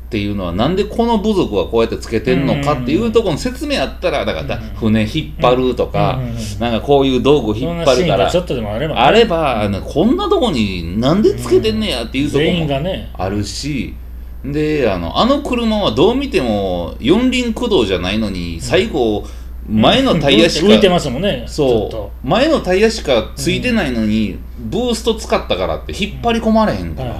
[0.06, 4.62] っていうのはなんでこの部族はこうやってつけてんのかっていうところの説明あったらだからうん。
[4.76, 6.20] 船引っ張るとか
[6.60, 13.10] なんかこういう道具引っ張るからシーンがちょっとでもあればこんなとこになんでつけてんねやっていうとこもがね。
[13.18, 13.94] あるし
[14.44, 19.24] であのあの車はどう見ても四輪駆動じゃないのに最後
[19.68, 22.10] 前のタイヤしか浮いてましたもんねそと。
[22.24, 27.14] う前のタイヤしかついてないのに、ブースト使ったからって引っ張り込まれへんから、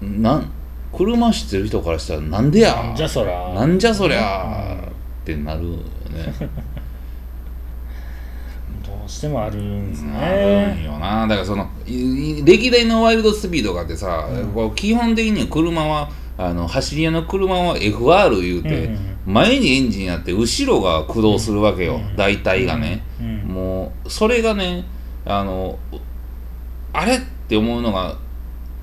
[0.00, 0.52] なん
[0.92, 2.74] 車知ってる人からしたらなんでや？
[2.74, 4.78] なんじゃそらなんじゃそりゃ
[5.22, 5.80] ってなるよね。
[6.38, 6.46] ど
[9.06, 11.26] うしてもあるんですなるんねよな。
[11.26, 18.90] だからその歴代のワイルドスピードがあってさ、こう基本的には車はあの走り屋の車は FR 言うて、
[19.26, 24.84] 前にエンジンやって後ろが駆動するわけよ、うん大体がね、うんもうそれがね
[25.24, 25.78] あの
[26.92, 28.16] あれって思うのが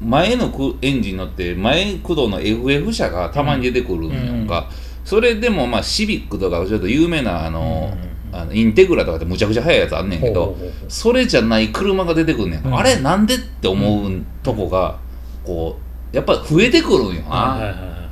[0.02, 4.70] 前のくエンジン乗って前駆動の FF 車がたまに出てくるんやんか、
[5.06, 12.76] それでもまあシビックとかちょっと有名なあの,、うんあのインテグラとかってむちゃくちゃ速いやつあんねんけどそれじゃない車が出てくんねん、うん。
[12.76, 15.00] あれなんでって思うとこが
[15.46, 15.78] こ
[16.12, 18.10] うやっぱ増えてくるんよな、はいはいはいはい。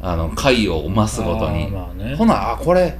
[0.00, 1.72] あの回を増すごとに。
[1.96, 2.14] ね。
[2.16, 2.96] ほなあこれ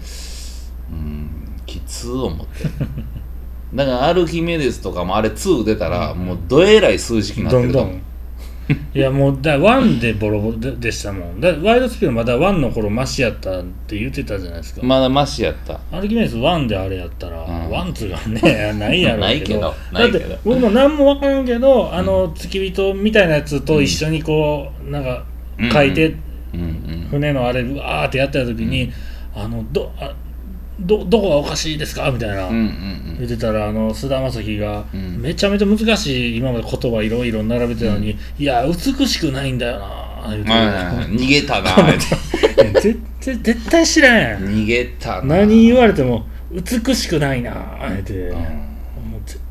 [0.90, 1.30] うん
[1.64, 2.64] きつー思って。
[3.74, 7.96] だからアルキメデスとかもあれ2出たらもうどえらい数式になってると思う
[8.94, 11.40] いやもうだ1でボロボロででしたもん。
[11.40, 15.80] だワイドスピードまだ1の頃マシやったって言ってたじゃないですか、まだマシやった。
[15.90, 17.70] アルキメデス1であれやったら、うん。
[17.70, 18.18] ワンツーが
[18.50, 20.24] ね ないやろうないけどだないけど。
[20.26, 25.24] って僕も何も分からんけどあの付き人みたいなやつと一緒にこうなんか
[25.72, 26.14] 書いて、
[26.52, 28.92] うんうん船のあれうわーってやってた時に、
[29.34, 30.12] あのどあ
[30.80, 32.10] どどこがおかしいですか？
[32.10, 33.16] みたいな、うんうんうん。
[33.18, 35.20] 言ってたらあの菅田将暉が、うん。
[35.20, 41.70] めちゃめちゃ難しい今まで言葉いろいろ並べてたのに、いや美しくないんだよな言うて、逃げたな
[42.80, 44.44] 絶対絶対知らんやん。
[44.44, 45.36] 逃げたな。
[45.38, 48.67] 何言われても美しくないな言うて、うん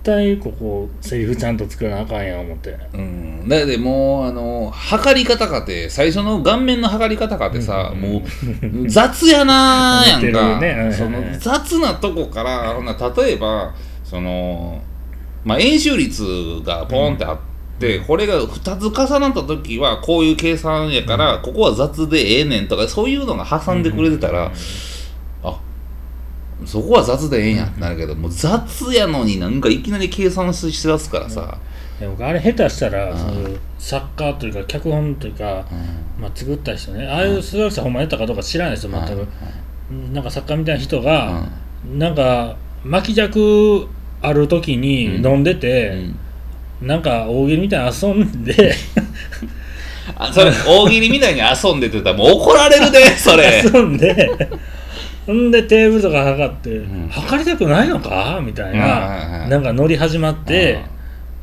[0.08, 2.78] 対ここセリフちゃんと作らなあかんやん思って。
[2.94, 10.92] うん、だってもうあの測り方かって最初の顔面の測り方かってさ、もう雑やなーやんか、ね。
[10.92, 14.82] その雑なとこからほな例えばその
[15.44, 16.24] まあ、円周率
[16.66, 17.40] がポンってあっ
[17.80, 24.52] て、これが2つ重なった時はこういう計算やから、ここは雑でええねんとかそういうのが挟んでくれてたら、あ
[26.66, 31.58] そこは雑でええんやってなるけど、もう雑やのになんかいきなり計算しだすからさ、
[32.00, 33.18] でもあれ下手したら、うん。
[33.18, 33.50] その
[33.80, 36.22] 作家というか脚本というか、うん。
[36.22, 37.08] まあ、作った人ね。
[37.08, 39.28] ああいう数学者ほんまやったかどうか知らないですよ全く、はい
[40.14, 41.48] なんか作家みたいな人が、
[41.98, 43.88] なんか巻き尺
[44.22, 45.26] ある時にうん。
[45.26, 46.88] 飲んでうて、ん。
[46.88, 48.76] なんか大喜利みたいな遊んで
[50.16, 53.64] あそれ大喜利みたいに遊んでてたらもう怒られるでそれ。
[53.66, 54.30] 遊んで
[55.28, 57.10] ほんでテーブルとか測って、ん。
[57.10, 58.40] 測りたくないのか？
[58.44, 60.82] みたいはいはいはなんかノリ始まって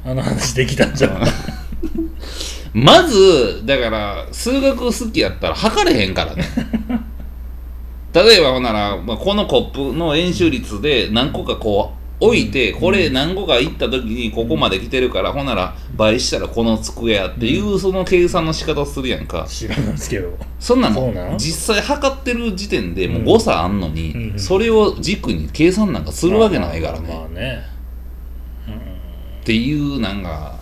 [0.04, 1.22] あの話できたんじゃん。
[2.72, 6.44] まずだから数学好きやったら測れへんからね。
[8.14, 20.36] 例えばほんなら、まあ、このコップの円周率で何個かこう置いて、これ何個かいった時にここまで来てるから、ほんなら倍したらこの机やっていうその計算の仕方するやんか、知らないですけど。
[20.60, 23.24] そんなの実際測ってる時点でもううん。
[23.24, 27.74] 誤差あんのに、うんそれを軸に計算なんかするわけないからね。
[29.42, 30.54] っていうなんか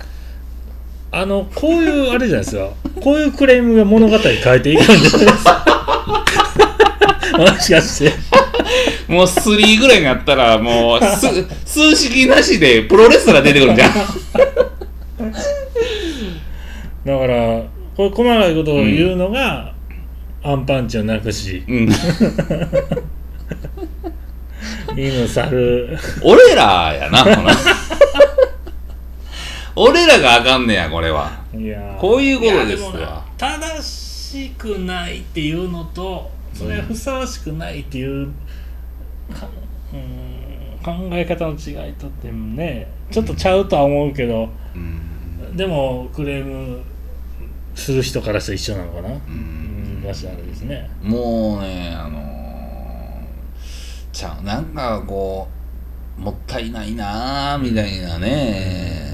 [1.13, 2.69] あのこういうあれじゃないですか
[3.01, 5.65] こういうクレームが物語変えていくんじゃないですか。
[7.39, 8.13] もしかして
[9.13, 11.27] もう3ぐらいになったらもうす
[11.67, 13.93] 数式なしでプロレスラー出てくるんじゃん。
[17.05, 17.37] だから
[17.95, 19.75] こういう細かいことを言うのが、
[20.43, 21.63] アンパンチをなくし。
[21.69, 21.89] うん。
[24.97, 25.99] 犬猿。
[26.23, 27.53] 俺らやなほな
[29.75, 31.33] 俺らがあかんねやこれは。
[31.55, 31.99] いやー。
[31.99, 38.33] こういうことですいやもわ正しくないっていうのとそれはふさわしくないっていう、か
[39.93, 40.33] うん
[40.83, 45.57] 考え方の違いとってもねちょっとちゃうとは思うけど、うん。
[45.57, 46.81] でもクレーム
[47.75, 50.91] する人からしたら一緒なのかな、ううんん、らしいあれですね。
[51.03, 52.33] もうねあのー
[54.13, 55.49] ちゃうなんかこ
[56.19, 59.13] うもったいないなあみたいなね。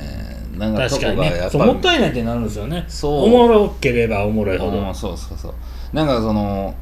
[0.57, 1.51] なんかと確かにこがやっぱね。
[1.51, 2.85] そうもったいないってなるんですよね。
[2.89, 3.25] そう。
[3.25, 4.79] おもろければおもろいほど。
[4.81, 5.55] うんそうそうそう。
[5.93, 6.75] なんかその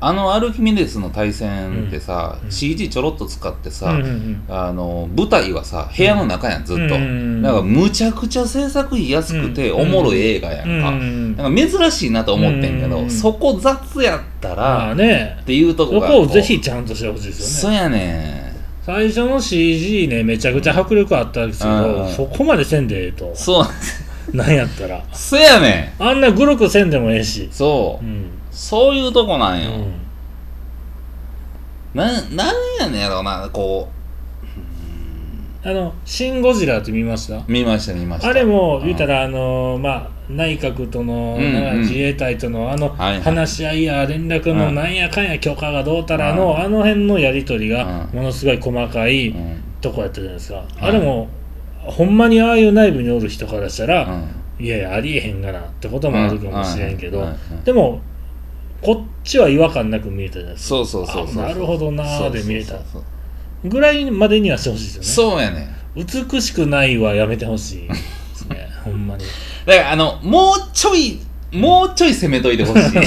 [0.00, 2.50] あのアルキメデスの対戦ってさ、うん。
[2.50, 4.44] CG ちょろっと使ってさ、うんうんうん。
[4.48, 15.38] あの舞台はさ部屋の中やんずっと、うんなんかむちゃくちゃ制作費安くてうんおもろい映画やんか、うんなんか珍しいなと思ってんけど、うんそこ雑やったまら、あね。
[15.42, 17.76] っていうとこそがこをぜひちゃんとしてほしいですよね。
[17.78, 18.48] そうやね
[18.82, 22.08] 最初の CG ねめちゃくちゃ迫力あったんですけど、うん。
[22.08, 23.32] そこまでせんでええと。
[23.34, 25.02] そうなんやったら。
[25.12, 27.48] そうやねあんなグロくせんでもええし。
[27.50, 29.94] そう、うん、そういうとこなんよ、うん。
[31.94, 33.88] なんなんやねんやろうなこ
[35.62, 37.36] あの「シン・ゴジラ」って見ました？
[37.36, 38.28] う見ました見ました。
[38.28, 41.80] あれも言うたららあのまあ内閣との、うんうん。
[41.82, 44.74] 自衛隊とのあの話し合いや連絡のうん。
[44.74, 48.18] なんやかんや許可がどうたらの、うんあの辺のやり取りがうん。
[48.18, 49.62] ものすごい細かいうん。
[49.80, 51.28] とこやったじゃないですか、あれも
[51.76, 54.04] ほんまにああいう内部におる人からしたら、
[54.58, 54.64] うん。
[54.64, 58.00] いやいやありえへんがなってこともあるかもしれんけど、うんうんうんうんでも
[58.80, 60.68] こっちは違和感なく見えたじゃないですか。
[60.68, 62.68] そうそうそうそうあなるほどなーで見えた。
[62.68, 62.98] そうそうそ
[63.66, 65.32] うぐらいまでにはしてほしいですよね。
[65.32, 67.94] そうやね美しくないはやめてほしいで
[68.34, 68.68] すね。
[68.84, 69.24] ほんまに。
[69.66, 71.18] だからあのもうちょい
[71.52, 72.94] もうちょい攻めといてほしい。
[72.94, 73.04] なん。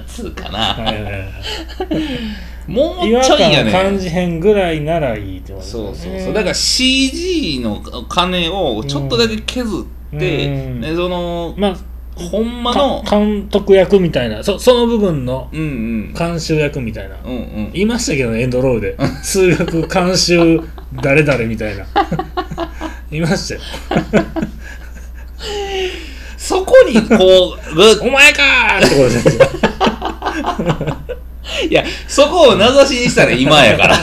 [0.06, 1.26] つうかな、はいはいはい。
[2.66, 6.34] もう違和ちょいや感感ねじへんぐらいならいいってことですそうねそうそう。
[6.34, 10.80] だから CG の金をちょっとだけ削って、うん。
[10.80, 11.76] ね、そのまあ
[12.16, 16.14] ほんまのか監督役みたいなそその部分のうんうん。
[16.14, 17.16] 監修役みたいな。
[17.22, 17.70] うんうん。
[17.72, 18.96] 言いましたけどねエンドロールで。
[19.22, 20.60] 数学監修
[21.02, 21.86] 誰々みたいな。
[23.10, 23.60] 言いましたよ。
[26.36, 28.86] そこにこう ぐお前かー！
[28.86, 29.46] ってことですよ。
[31.70, 33.96] いやそこを名指しにしたら今やから。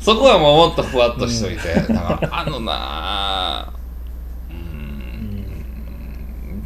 [0.00, 3.72] そこはもうもっとふわっとしといて、だからあのなあ
[4.50, 5.44] うーん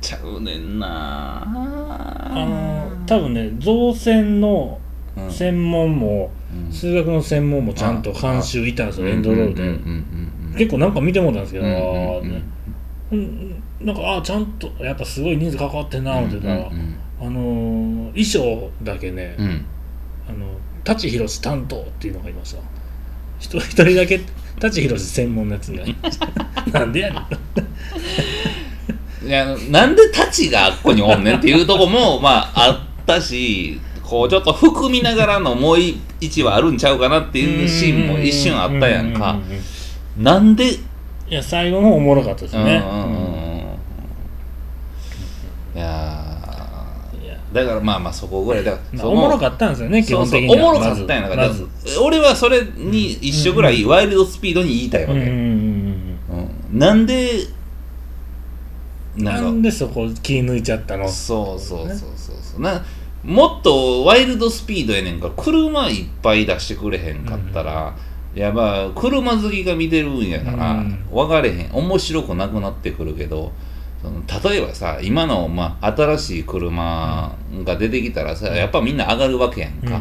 [0.00, 1.42] ちゃうねんな。
[1.46, 4.80] あの多分ね造船の
[5.16, 5.30] うん。
[5.30, 6.72] 専門も、うん。
[6.72, 12.42] 数学の専門もちゃんと監修いたんですよ、エンドロールで、結構なんか見てもらったんですけど、うんうんあーね。
[13.12, 16.96] うんなんかあーちゃんとやっぱすごい人数関わってんな思ってたら、うんうん。
[17.20, 19.36] あのー衣装だけね、
[20.28, 20.46] あの
[20.82, 22.60] 舘ひろし担当っていうのがいました。
[23.38, 24.20] 一人一人だけ
[24.58, 26.28] 舘ひろし専門のやつがいました。
[26.76, 27.26] なんでやねん
[29.70, 35.76] なんでタチがあっこにおんねんっていうとこもまああったしこうちょっと含みながらのもう
[36.20, 39.38] 一話あるんちゃうかなっていうシーンも一瞬あったやんか。
[40.16, 40.72] なんで？
[40.74, 40.78] い
[41.30, 42.82] や最後のおもろかったですね。
[45.74, 46.20] いや
[47.52, 48.72] だからまあまあそこぐらいだ。
[48.72, 50.54] からおもろかったんですよね基本的には。
[50.54, 51.50] おもろかったんやだから、
[52.02, 55.20] 俺はそれに一緒ぐらいワイルドスピードに言いたいわけ、
[56.72, 57.46] なんで
[59.16, 61.08] なんでそこ気抜いちゃったの？
[61.08, 62.36] そうそうそうそう。
[62.42, 62.84] そうな
[63.22, 65.28] もっとワイルドスピードやねんか。
[65.28, 67.96] ら車いっぱい出してくれへんかったら、
[68.34, 71.06] いやまあ車好きが見てるんやから、うん。
[71.10, 71.72] 分かれへん。
[71.72, 73.52] 面白くなくなってくるけど
[74.02, 77.34] その例えばさ今の、まあ、新しい車
[77.64, 79.98] が出てきたらさやっぱみんな上がるわけやんうんうか、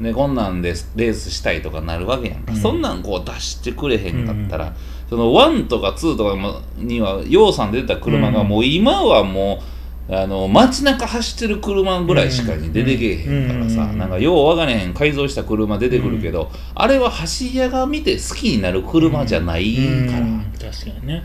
[0.00, 0.02] ん。
[0.02, 2.58] でこんなんでレースしたいとかなるわけやんか、うん。
[2.58, 4.74] そんなんこう出してくれへんかったら、
[5.14, 8.48] その1とか2とかもには楊さんで出た車がうん。
[8.48, 9.62] もう今はも
[10.10, 13.98] うあの街中走ってる車ぐらいしかに出てけえへんからさ、うん。
[13.98, 20.52] なんかようわがれへん改造した車出てくるけど、あれは走り屋が見て好きになる車じゃないから、うん。
[20.60, 21.22] 確かにね。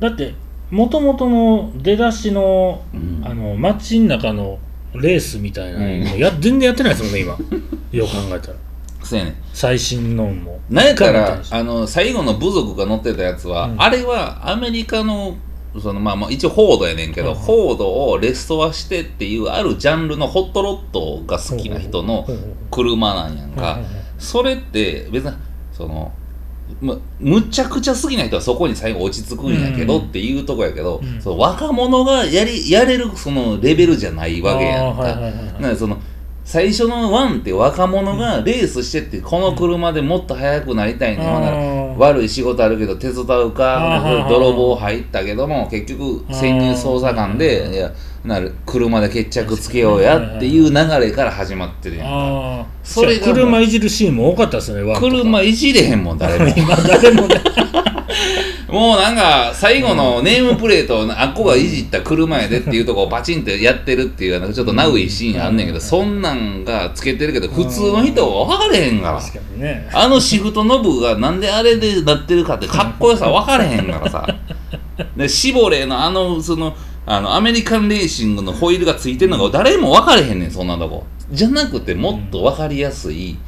[0.00, 0.34] だって
[0.72, 3.22] もともとの出だしの,、うん。
[3.24, 4.58] あの街の中の
[4.94, 5.86] レースみたいなの
[6.16, 7.38] や、全然やってないですもんね今。
[7.92, 8.65] よう考えたら
[9.06, 9.34] そうやねん。
[9.52, 10.58] 最新のも。
[10.68, 13.82] なんやったらあの最後の部族が乗ってたやつは、うん。
[13.82, 15.36] あれはアメリカの
[15.80, 17.34] そのまあまあ一応フォードやねんけど、うん。
[17.36, 22.26] フォードをレストアしてっていうあるジャンルのホットロッドが好きな人の
[22.70, 23.78] 車なんやんか、
[24.18, 25.32] それって別に
[25.72, 26.12] その
[26.80, 30.04] むむちゃくちゃ好きな人はそこに最後落ち着くんやけどうん。
[30.06, 31.22] っていうとこやけど、うん。
[31.22, 35.02] その若者がやりやれるそのレベルじゃないわけやんか。
[36.46, 47.90] 最初のワンって若者がレースしてってこの車でもっと速くなりたいね、ほん悪い仕事あるけど手伝うか泥棒入ったけども結局潜入捜査官でいや
[48.26, 52.66] なる車で決着つけようやっていう流れから始まってるやんか。
[52.82, 56.48] それが車いじるシーンも多かったですね車いじれへんもん誰も。
[56.56, 57.40] 今誰もね。
[58.68, 69.20] もうなんか最後のネームプレートあっこがいじった車やでっていうとこをパチンってやってるっていうちょっとナウいシーンあんねんけどそんなんがつけてるけど普通の人は分かれへんから。
[69.92, 74.26] あのシフトノブがなんであれでなってるかってかっこよさ分かれへんからさ。
[75.16, 76.74] でシボレーのあのその
[77.08, 81.06] あのアメリカンレーシングのホイールがついてるのが誰も分かれへんねんそんなとこ。
[81.30, 83.38] じゃなくてもっと分かりやすい、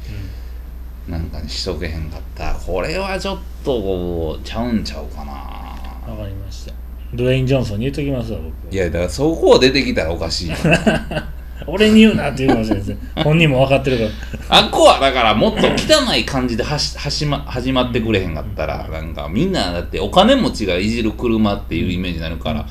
[1.07, 2.53] なんかにしとけへんかった。
[2.53, 5.33] これはちょっとこうちゃうんちゃうかな。
[5.33, 6.73] わかりました。
[7.13, 8.73] ドウェイン・ジョンソンに言っときますわ僕。
[8.73, 10.55] いやだからそこ出てきたらおかしいよ。
[11.67, 14.61] 俺に言うなって言うかもしれないですね本人も分かってるから。
[14.61, 22.65] あっこはだからもっと汚い感じではしはし、ま、始まってくれへんかったらなんかみんなだってお金持ちがいじる車っていうイメージになるから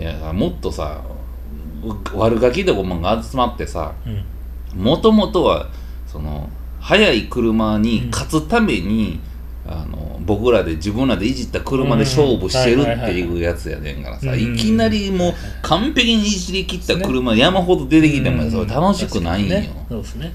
[0.00, 1.02] いやもっとさ
[2.14, 4.82] 悪ガキどこもが集まってさうん。
[4.82, 5.68] もともとは
[6.06, 6.48] その
[6.80, 9.20] 速い車に勝つために、
[9.66, 14.54] あの僕らで自分らでいじった車で勝負してるっていうやつやねんからさ、うん。
[14.54, 19.60] いきなりもう完璧にいじり切った車山ほど出てきてもそれ楽しくないんよ。
[19.88, 20.32] そうですね。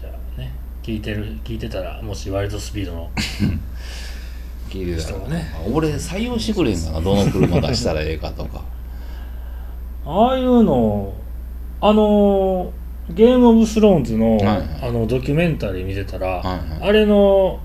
[0.00, 3.10] じゃあね聞いてる聞いてたらもしワイルドスピードの
[4.74, 5.46] 聞いてたら人がね。
[5.72, 7.00] 俺採用してくれんかな。
[7.00, 8.62] どの車出したらええかとか。
[10.06, 11.14] ああいうの
[11.80, 12.72] あの
[13.10, 14.66] ゲームオブスローンズの,、はいはい。
[14.82, 16.46] あのドキュメンタリー見てたら、はい
[16.80, 16.88] はい。
[16.88, 17.60] あれの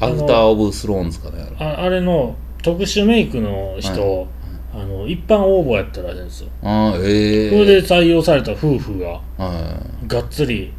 [0.00, 4.26] アフター・オブ・スローンズかなやろああれの特殊メイクの人、
[4.72, 6.48] あの一般応募やったらしいんですよ。
[6.62, 10.72] ああええそれで採用された夫婦がはがっつり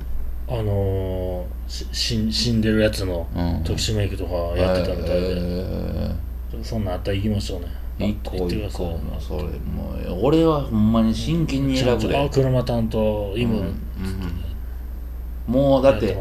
[0.49, 3.28] あの死ん死んでるやつの
[3.63, 6.16] 特殊メイクとかやってたみたいで、え
[6.63, 7.68] そんなんあったら行きましょうね。
[7.97, 13.63] え一個行ってくだ一個さいそれもう俺はほんまに真剣に選ぶで、ちゃん車担当イム、うん。
[13.63, 13.76] うん。
[15.47, 16.16] もうだって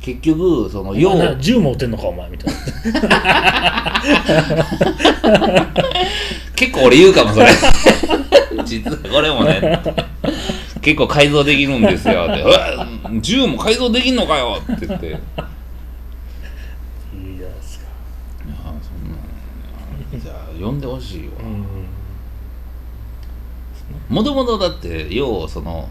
[0.00, 1.36] 結局そのおよう。
[1.40, 2.54] 銃持ってんのかお前みたい
[3.08, 4.02] な。
[6.56, 7.46] 結構俺言うかもそれ。
[8.64, 9.80] 実はこれもね。
[10.82, 12.42] 結構改造できるんですよって
[13.20, 14.58] 銃も改造できんのかよ。
[14.60, 15.06] って言って。
[15.06, 15.20] いやい
[17.34, 17.86] いじゃないですか。
[18.46, 19.16] そんな
[20.18, 21.32] んじゃあ呼んでほしいわ。
[21.40, 21.66] うん。
[24.08, 25.88] もともとだってようその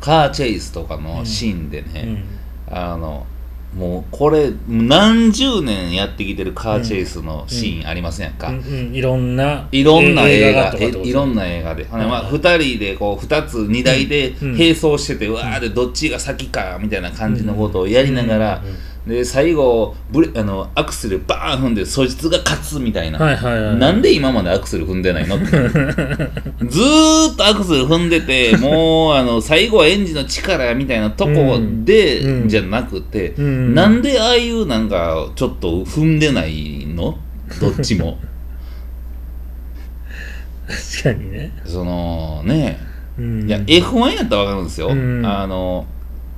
[0.00, 2.24] カーチェイスとかのシーンでね、
[2.68, 2.74] うん。
[2.74, 3.26] あの
[3.74, 8.94] もうこれ何十年やってきてるカーチェイスのシーンありませんか、うんうん。
[8.94, 12.32] いろんないろんな映画いろんな映画で、まあ、はい。
[12.32, 14.52] 2人でこう2つ2台でうん。
[14.52, 18.62] 並走してて、うわーでどっちが先かみたいな感じのことをやりながら、
[19.06, 23.76] で最後ブレあのアクセルバーン踏んでそいつが勝つみたいな、はいはいはい。
[23.76, 25.36] なんで今までアクセル踏んでないの？
[25.36, 31.30] っ てずーっとアクセル踏んでてもうあの最後はエンジンの力やみたいなとこ
[31.84, 33.74] で、うんうんじゃなくて、うん。
[33.74, 37.16] なんでああいうなんかちょっと踏んでないの？
[37.60, 38.18] どっちも。
[41.00, 41.52] 確かにね。
[41.64, 42.78] そのね。
[43.18, 43.48] うん。
[43.48, 45.24] いや F1 やったら分かるんですよ、うん。
[45.24, 45.86] あの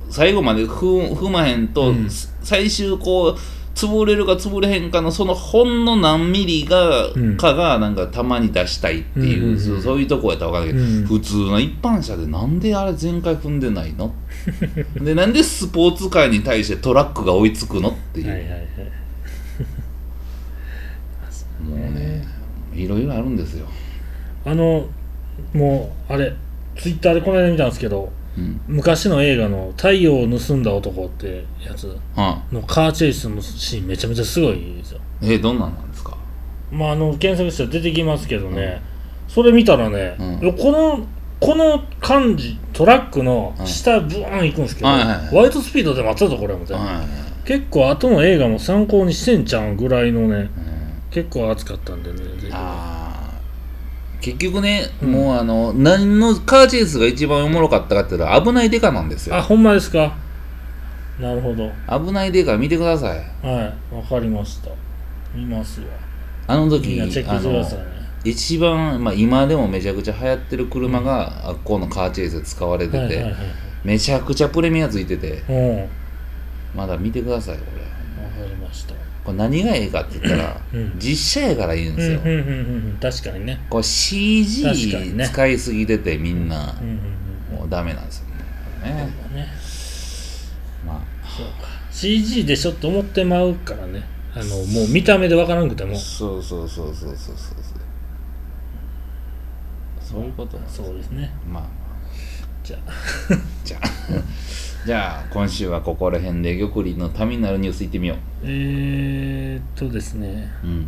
[0.09, 2.07] 最後まで踏踏まへんと、うん。
[2.41, 3.37] 最終こう
[3.75, 7.37] 潰れるか潰れへんかのそのほんの何ミリが、うん。
[7.37, 9.81] かがなんかたまに出したいっていう,、うんうんうん。
[9.81, 11.05] そういうとこやったら分かるけど、うん。
[11.05, 14.13] 普通の一般車でなんであれ全開踏んでないの？
[15.01, 18.67] でなんでスポーツカーに対してトラックが追いつくのっていう、はいはいはい。
[21.63, 22.25] もうね
[22.73, 23.67] いろいろあるんですよ、
[24.45, 24.87] あの
[25.53, 26.33] もうあれ
[26.77, 28.09] ツイッターでこの間見たんですけどうん
[28.67, 31.95] 昔の映画の「太陽を盗んだ男」ってやつ。
[32.15, 34.99] はのカーチェイスのシーンめちゃめちゃすごいですよ。
[35.21, 36.17] い、えどんなんなんですか？
[36.71, 38.81] まああの検索したら出てきますけどね、
[39.27, 40.53] それ見たらね、うん。
[40.57, 41.05] この
[41.39, 45.35] この感じトラックの下ブーン行くんですけど、はいはいはい。
[45.35, 47.05] ワイトスピードで待ってたとこれみたいな、はい。
[47.47, 50.49] 結構後の映画も参考にしてんちゃうんぐらいのねうん。
[51.09, 52.49] 結構熱かったんでねぜひ。
[52.51, 52.98] あー
[54.21, 55.11] 結局ね、うん。
[55.11, 59.35] もうあの何のカーチェイスが一番おもろかったかって言ったら危ないデカなんですよ。
[59.35, 60.15] あほんまですか？
[61.19, 61.69] なるほど。
[61.87, 63.17] 危ないデカ見てください。
[63.45, 64.69] はいわかりました。
[65.33, 65.87] 見ますわ。
[66.47, 67.85] あの時みんなチェックあのしてくださいね。
[68.23, 73.35] 一番、まあ、今でもめちゃくちゃ流行ってる車が、あっこのカーチェイスで使われてて、はいはいはい
[73.81, 75.77] めちゃくちゃプレミアついててうん。
[75.79, 75.87] わ
[76.75, 77.81] まだ見てくださいこれ
[79.29, 86.75] これ何がええかって言ったら、うん、実写やから言うんですよ、うんうんうんうん、確かにねこう CG 使いすぎてて、みんな、
[87.51, 88.25] う、もうダメなんですよ
[88.83, 88.93] ね
[89.35, 89.47] ね
[90.85, 94.03] まあそうか CG でちょっと思ってまうからね
[94.33, 97.57] あのもう見た目で分からんくてもそうそうそうそうそうそう
[100.01, 101.63] そういうことなんです、ね、そうですねまあ
[102.63, 102.91] じゃあ
[103.63, 103.81] じゃあ
[104.85, 110.49] じゃあ今週はここら辺で玉林のためになるニュースいってみよえー、っとですね。
[110.63, 110.87] ううん。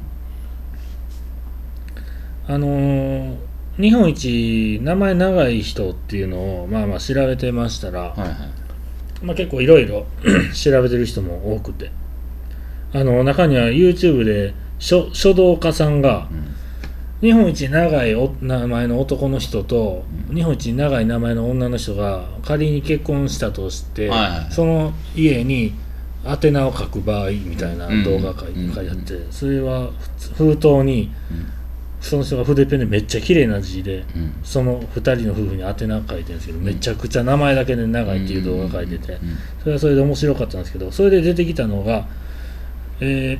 [2.48, 8.30] あのー日本一名前長い人っていうのをまあまあ調べてましたら、はいはい。
[9.24, 10.06] まあ、結構いろいろ
[10.54, 11.92] 調べてる人も多くて。
[12.94, 16.56] あの中には YouTube で書書道家さんがうん
[17.22, 20.04] 日本一長いお名前の男の人と
[20.34, 24.52] 日本一長い名前の女の人が仮に結婚したとして、はいはい。
[24.52, 25.74] その家に
[26.26, 28.74] 宛名を書く場合みたいな動画書いうん。
[28.74, 29.92] 書いてあってそれは
[30.36, 31.12] 封筒に
[32.00, 34.34] その人が筆ペンでめっちゃ綺麗な字でうん。
[34.44, 39.20] その2人の夫婦に宛名書いてるんですけどめちゃくちゃ名前だけで長いっていう動画書いててうん。
[39.60, 42.08] それはそれで面白かったんですけどそれで出てきたのが、
[43.00, 43.38] え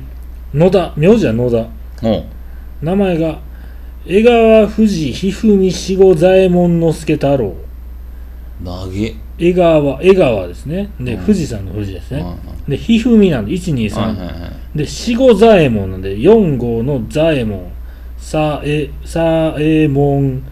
[0.54, 1.66] 野田名字は野田。
[2.06, 2.24] おう。
[2.82, 3.40] 名前が
[4.04, 7.54] 江川富士ひふみしご左衛門之助太郎。
[8.64, 9.14] 投げ。
[9.38, 10.90] 江川江川ですね。
[10.98, 11.24] で、うん。
[11.24, 12.36] 富士山の富士ですね、はい
[12.70, 14.32] でひふみなんで123、はいはいは
[14.74, 14.78] い。
[14.78, 17.70] で四五左衛門なんで4号の左衛門。
[18.18, 20.18] さえ左衛門。
[20.18, 20.42] うん。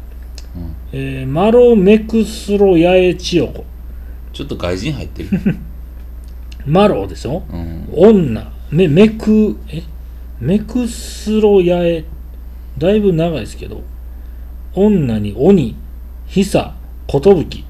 [0.92, 3.64] えーマロメクスロヤエチヨコ。
[4.32, 5.28] ちょっと外人入ってる。
[6.66, 7.42] マロでしょ？
[7.52, 7.88] うん。
[7.92, 8.52] 女。
[8.70, 9.82] めメクえ？
[10.40, 12.04] メクスロヤエ。
[12.78, 13.82] だいぶ長いですけど。
[14.74, 15.74] 女に鬼。
[16.28, 16.72] 久
[17.08, 17.64] 寿。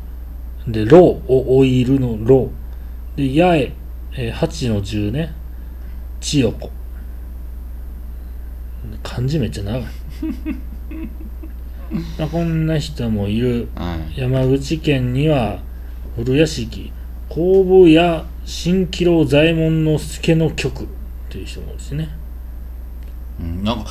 [0.68, 3.72] でローおオイルのローで八重、
[4.16, 5.32] えー、八の十ね。
[6.20, 6.70] 千代子
[9.02, 9.82] 漢字めっちゃ長い。
[12.18, 13.68] まあこんな人もいる。
[13.74, 14.20] はい。
[14.20, 15.60] 山口県には
[16.16, 16.92] 古屋敷
[17.28, 20.86] 工部屋新吉郎左衛門之助の局っ
[21.28, 22.08] ていう人もですね。
[23.40, 23.90] うんなんか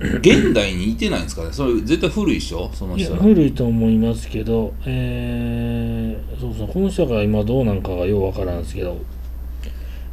[0.00, 1.52] 現代にいてないんですかね？
[1.52, 2.70] それ絶対古いでしょ？
[2.72, 3.14] その人。
[3.14, 8.96] ら古いと思いますけどえー、そうそうこの人が今どうなんかがようわからんですけど。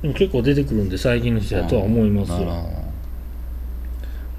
[0.01, 2.37] でも結構出てくるんで最近の人だとは思いますよ。
[2.37, 2.43] ほ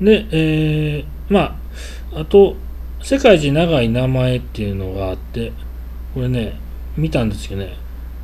[0.00, 1.58] でえー、ま
[2.14, 2.56] ああと
[3.02, 5.52] 世界一長い名前っていうのがあって
[6.14, 6.58] これね
[6.96, 7.76] 見たんですけどね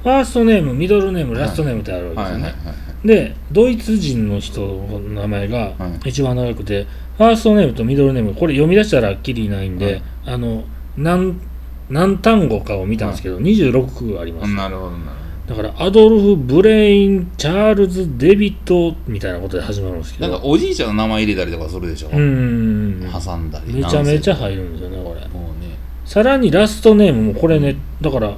[0.03, 2.73] ファーストネームミドルネームラストネームってあるわけですよね、どはいはいはいは
[3.05, 3.07] い。
[3.07, 6.09] でドイツ人の人の名前がはい。
[6.09, 10.03] 一番長くて、ファーストネームとミドルネームこれ読み出したらきりないんで、はい。
[10.27, 10.65] あの
[10.97, 11.41] 何
[11.89, 15.22] 何単語かを見たんですけど、26あります、なるほどなるだ
[15.53, 20.29] だからアドルフ・ブレイン・チャールズ・デビットみたいなことで始まるんですけど。
[20.31, 25.21] なんかおじいちゃんの名前入れたりとかするでしょ、うん挟んだりめちゃめちゃ入るんですよねこれ。
[25.21, 25.77] せもうね
[26.07, 28.35] さらにラストネームもこれねだから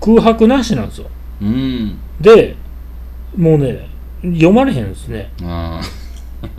[0.00, 1.06] 空白なしなんですよ。
[1.40, 1.98] うん。
[2.20, 2.54] で
[3.34, 3.88] もうね
[4.22, 5.32] 読まれへんですね。
[5.42, 5.80] あ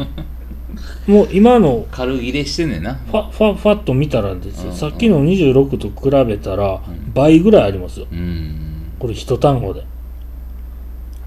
[1.06, 2.96] もう今のー軽切れしてんねんな。
[2.96, 4.76] ファファファッと見たらですよ、うん。
[4.76, 6.82] さっきの26と比べたらん。
[7.14, 8.08] 倍ぐらいありますよ。
[8.12, 8.71] うん
[9.02, 9.84] これ一単語で。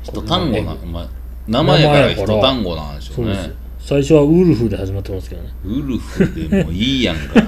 [0.04, 1.08] 一単語なお前
[1.48, 5.50] 名前やから一単語なんでしょそうね最初はウルフで始まってますけどね。
[5.64, 7.42] ウルフでもいいやんか。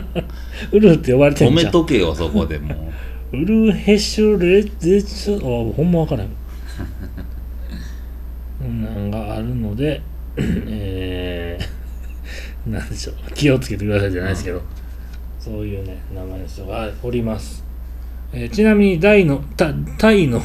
[0.72, 1.66] ウルフって呼ばれて止んじゃん。
[1.66, 2.74] めとけよそこでも
[3.32, 3.36] う。
[3.36, 4.70] ウルヘシュレデ
[5.02, 6.28] チュあほんまわからん。
[8.82, 10.00] なんがあるので
[10.38, 13.14] えー、なんでしょう。
[13.34, 14.62] 気をつけてくださいじゃないですけど、
[15.38, 17.64] そういうね名前の人がおります、
[18.32, 20.42] えーちなみにタイのタタイの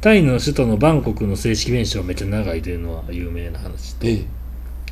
[0.00, 4.24] タイの首都のバンコクの正式名称はめっちゃ長いというのは有名な話え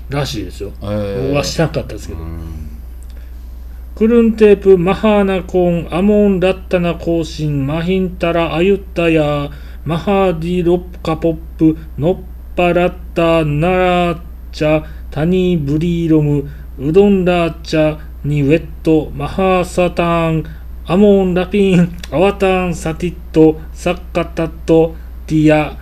[0.08, 0.72] らしいですよ。
[0.82, 1.22] えー。
[1.28, 2.68] 僕は知らなかったですけど、うん。
[3.94, 9.50] クルンテープ、マハーナコン、アモン、ラッタナ、コーシン、マヒンタラ、アユッタヤ、
[9.84, 12.18] マハーディ、ロッカポップ、ノッ
[12.56, 14.20] パラッタ、ナラー
[14.52, 16.48] チャ、タニー、ブリーロム、
[16.78, 20.44] ウドンラーチャ、ニウェット、マハーサターン、
[20.86, 25.76] アモン、ラピン、アワターン、サティット、サッカタット、ティア、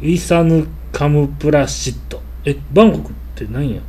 [0.00, 2.20] ウィサヌ、カム、プラシット。
[2.44, 3.82] え、バンコクって何や？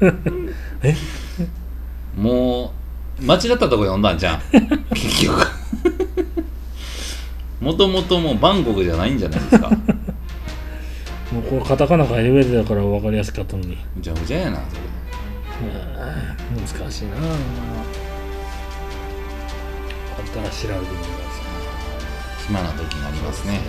[2.16, 2.72] も
[3.20, 4.40] う間違ったとこ読んだんじゃん。
[4.94, 5.46] 結局。
[7.60, 9.68] もともともうバンコクじゃないんじゃないですか。
[11.32, 13.76] もうこれカタカナ書いてくれてたから分かりやすかったのに。
[13.94, 14.80] むちゃむちゃやなそれ。
[16.80, 18.09] 難しいなあ
[20.20, 21.40] ったら調べてみてくださ
[22.46, 23.60] 暇な時になりますね。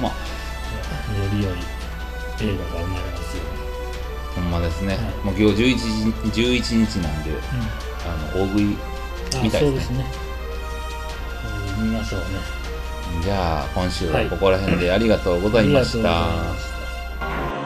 [0.00, 0.12] まあ。
[1.14, 1.54] いより良い
[2.52, 3.42] 映画が生まれますよ
[4.36, 5.04] うにほんまですね、はい。
[5.24, 5.76] もう今日 11,
[6.30, 7.30] 日11日なんで
[8.04, 8.76] あの大食い
[9.38, 9.68] あみたいでね。
[9.68, 10.04] そうですすね。
[11.78, 12.26] うん見ましょうね。
[13.22, 14.30] じゃあ今週ははい。
[14.30, 17.65] ここら辺でありがとうございました、ありがとうございました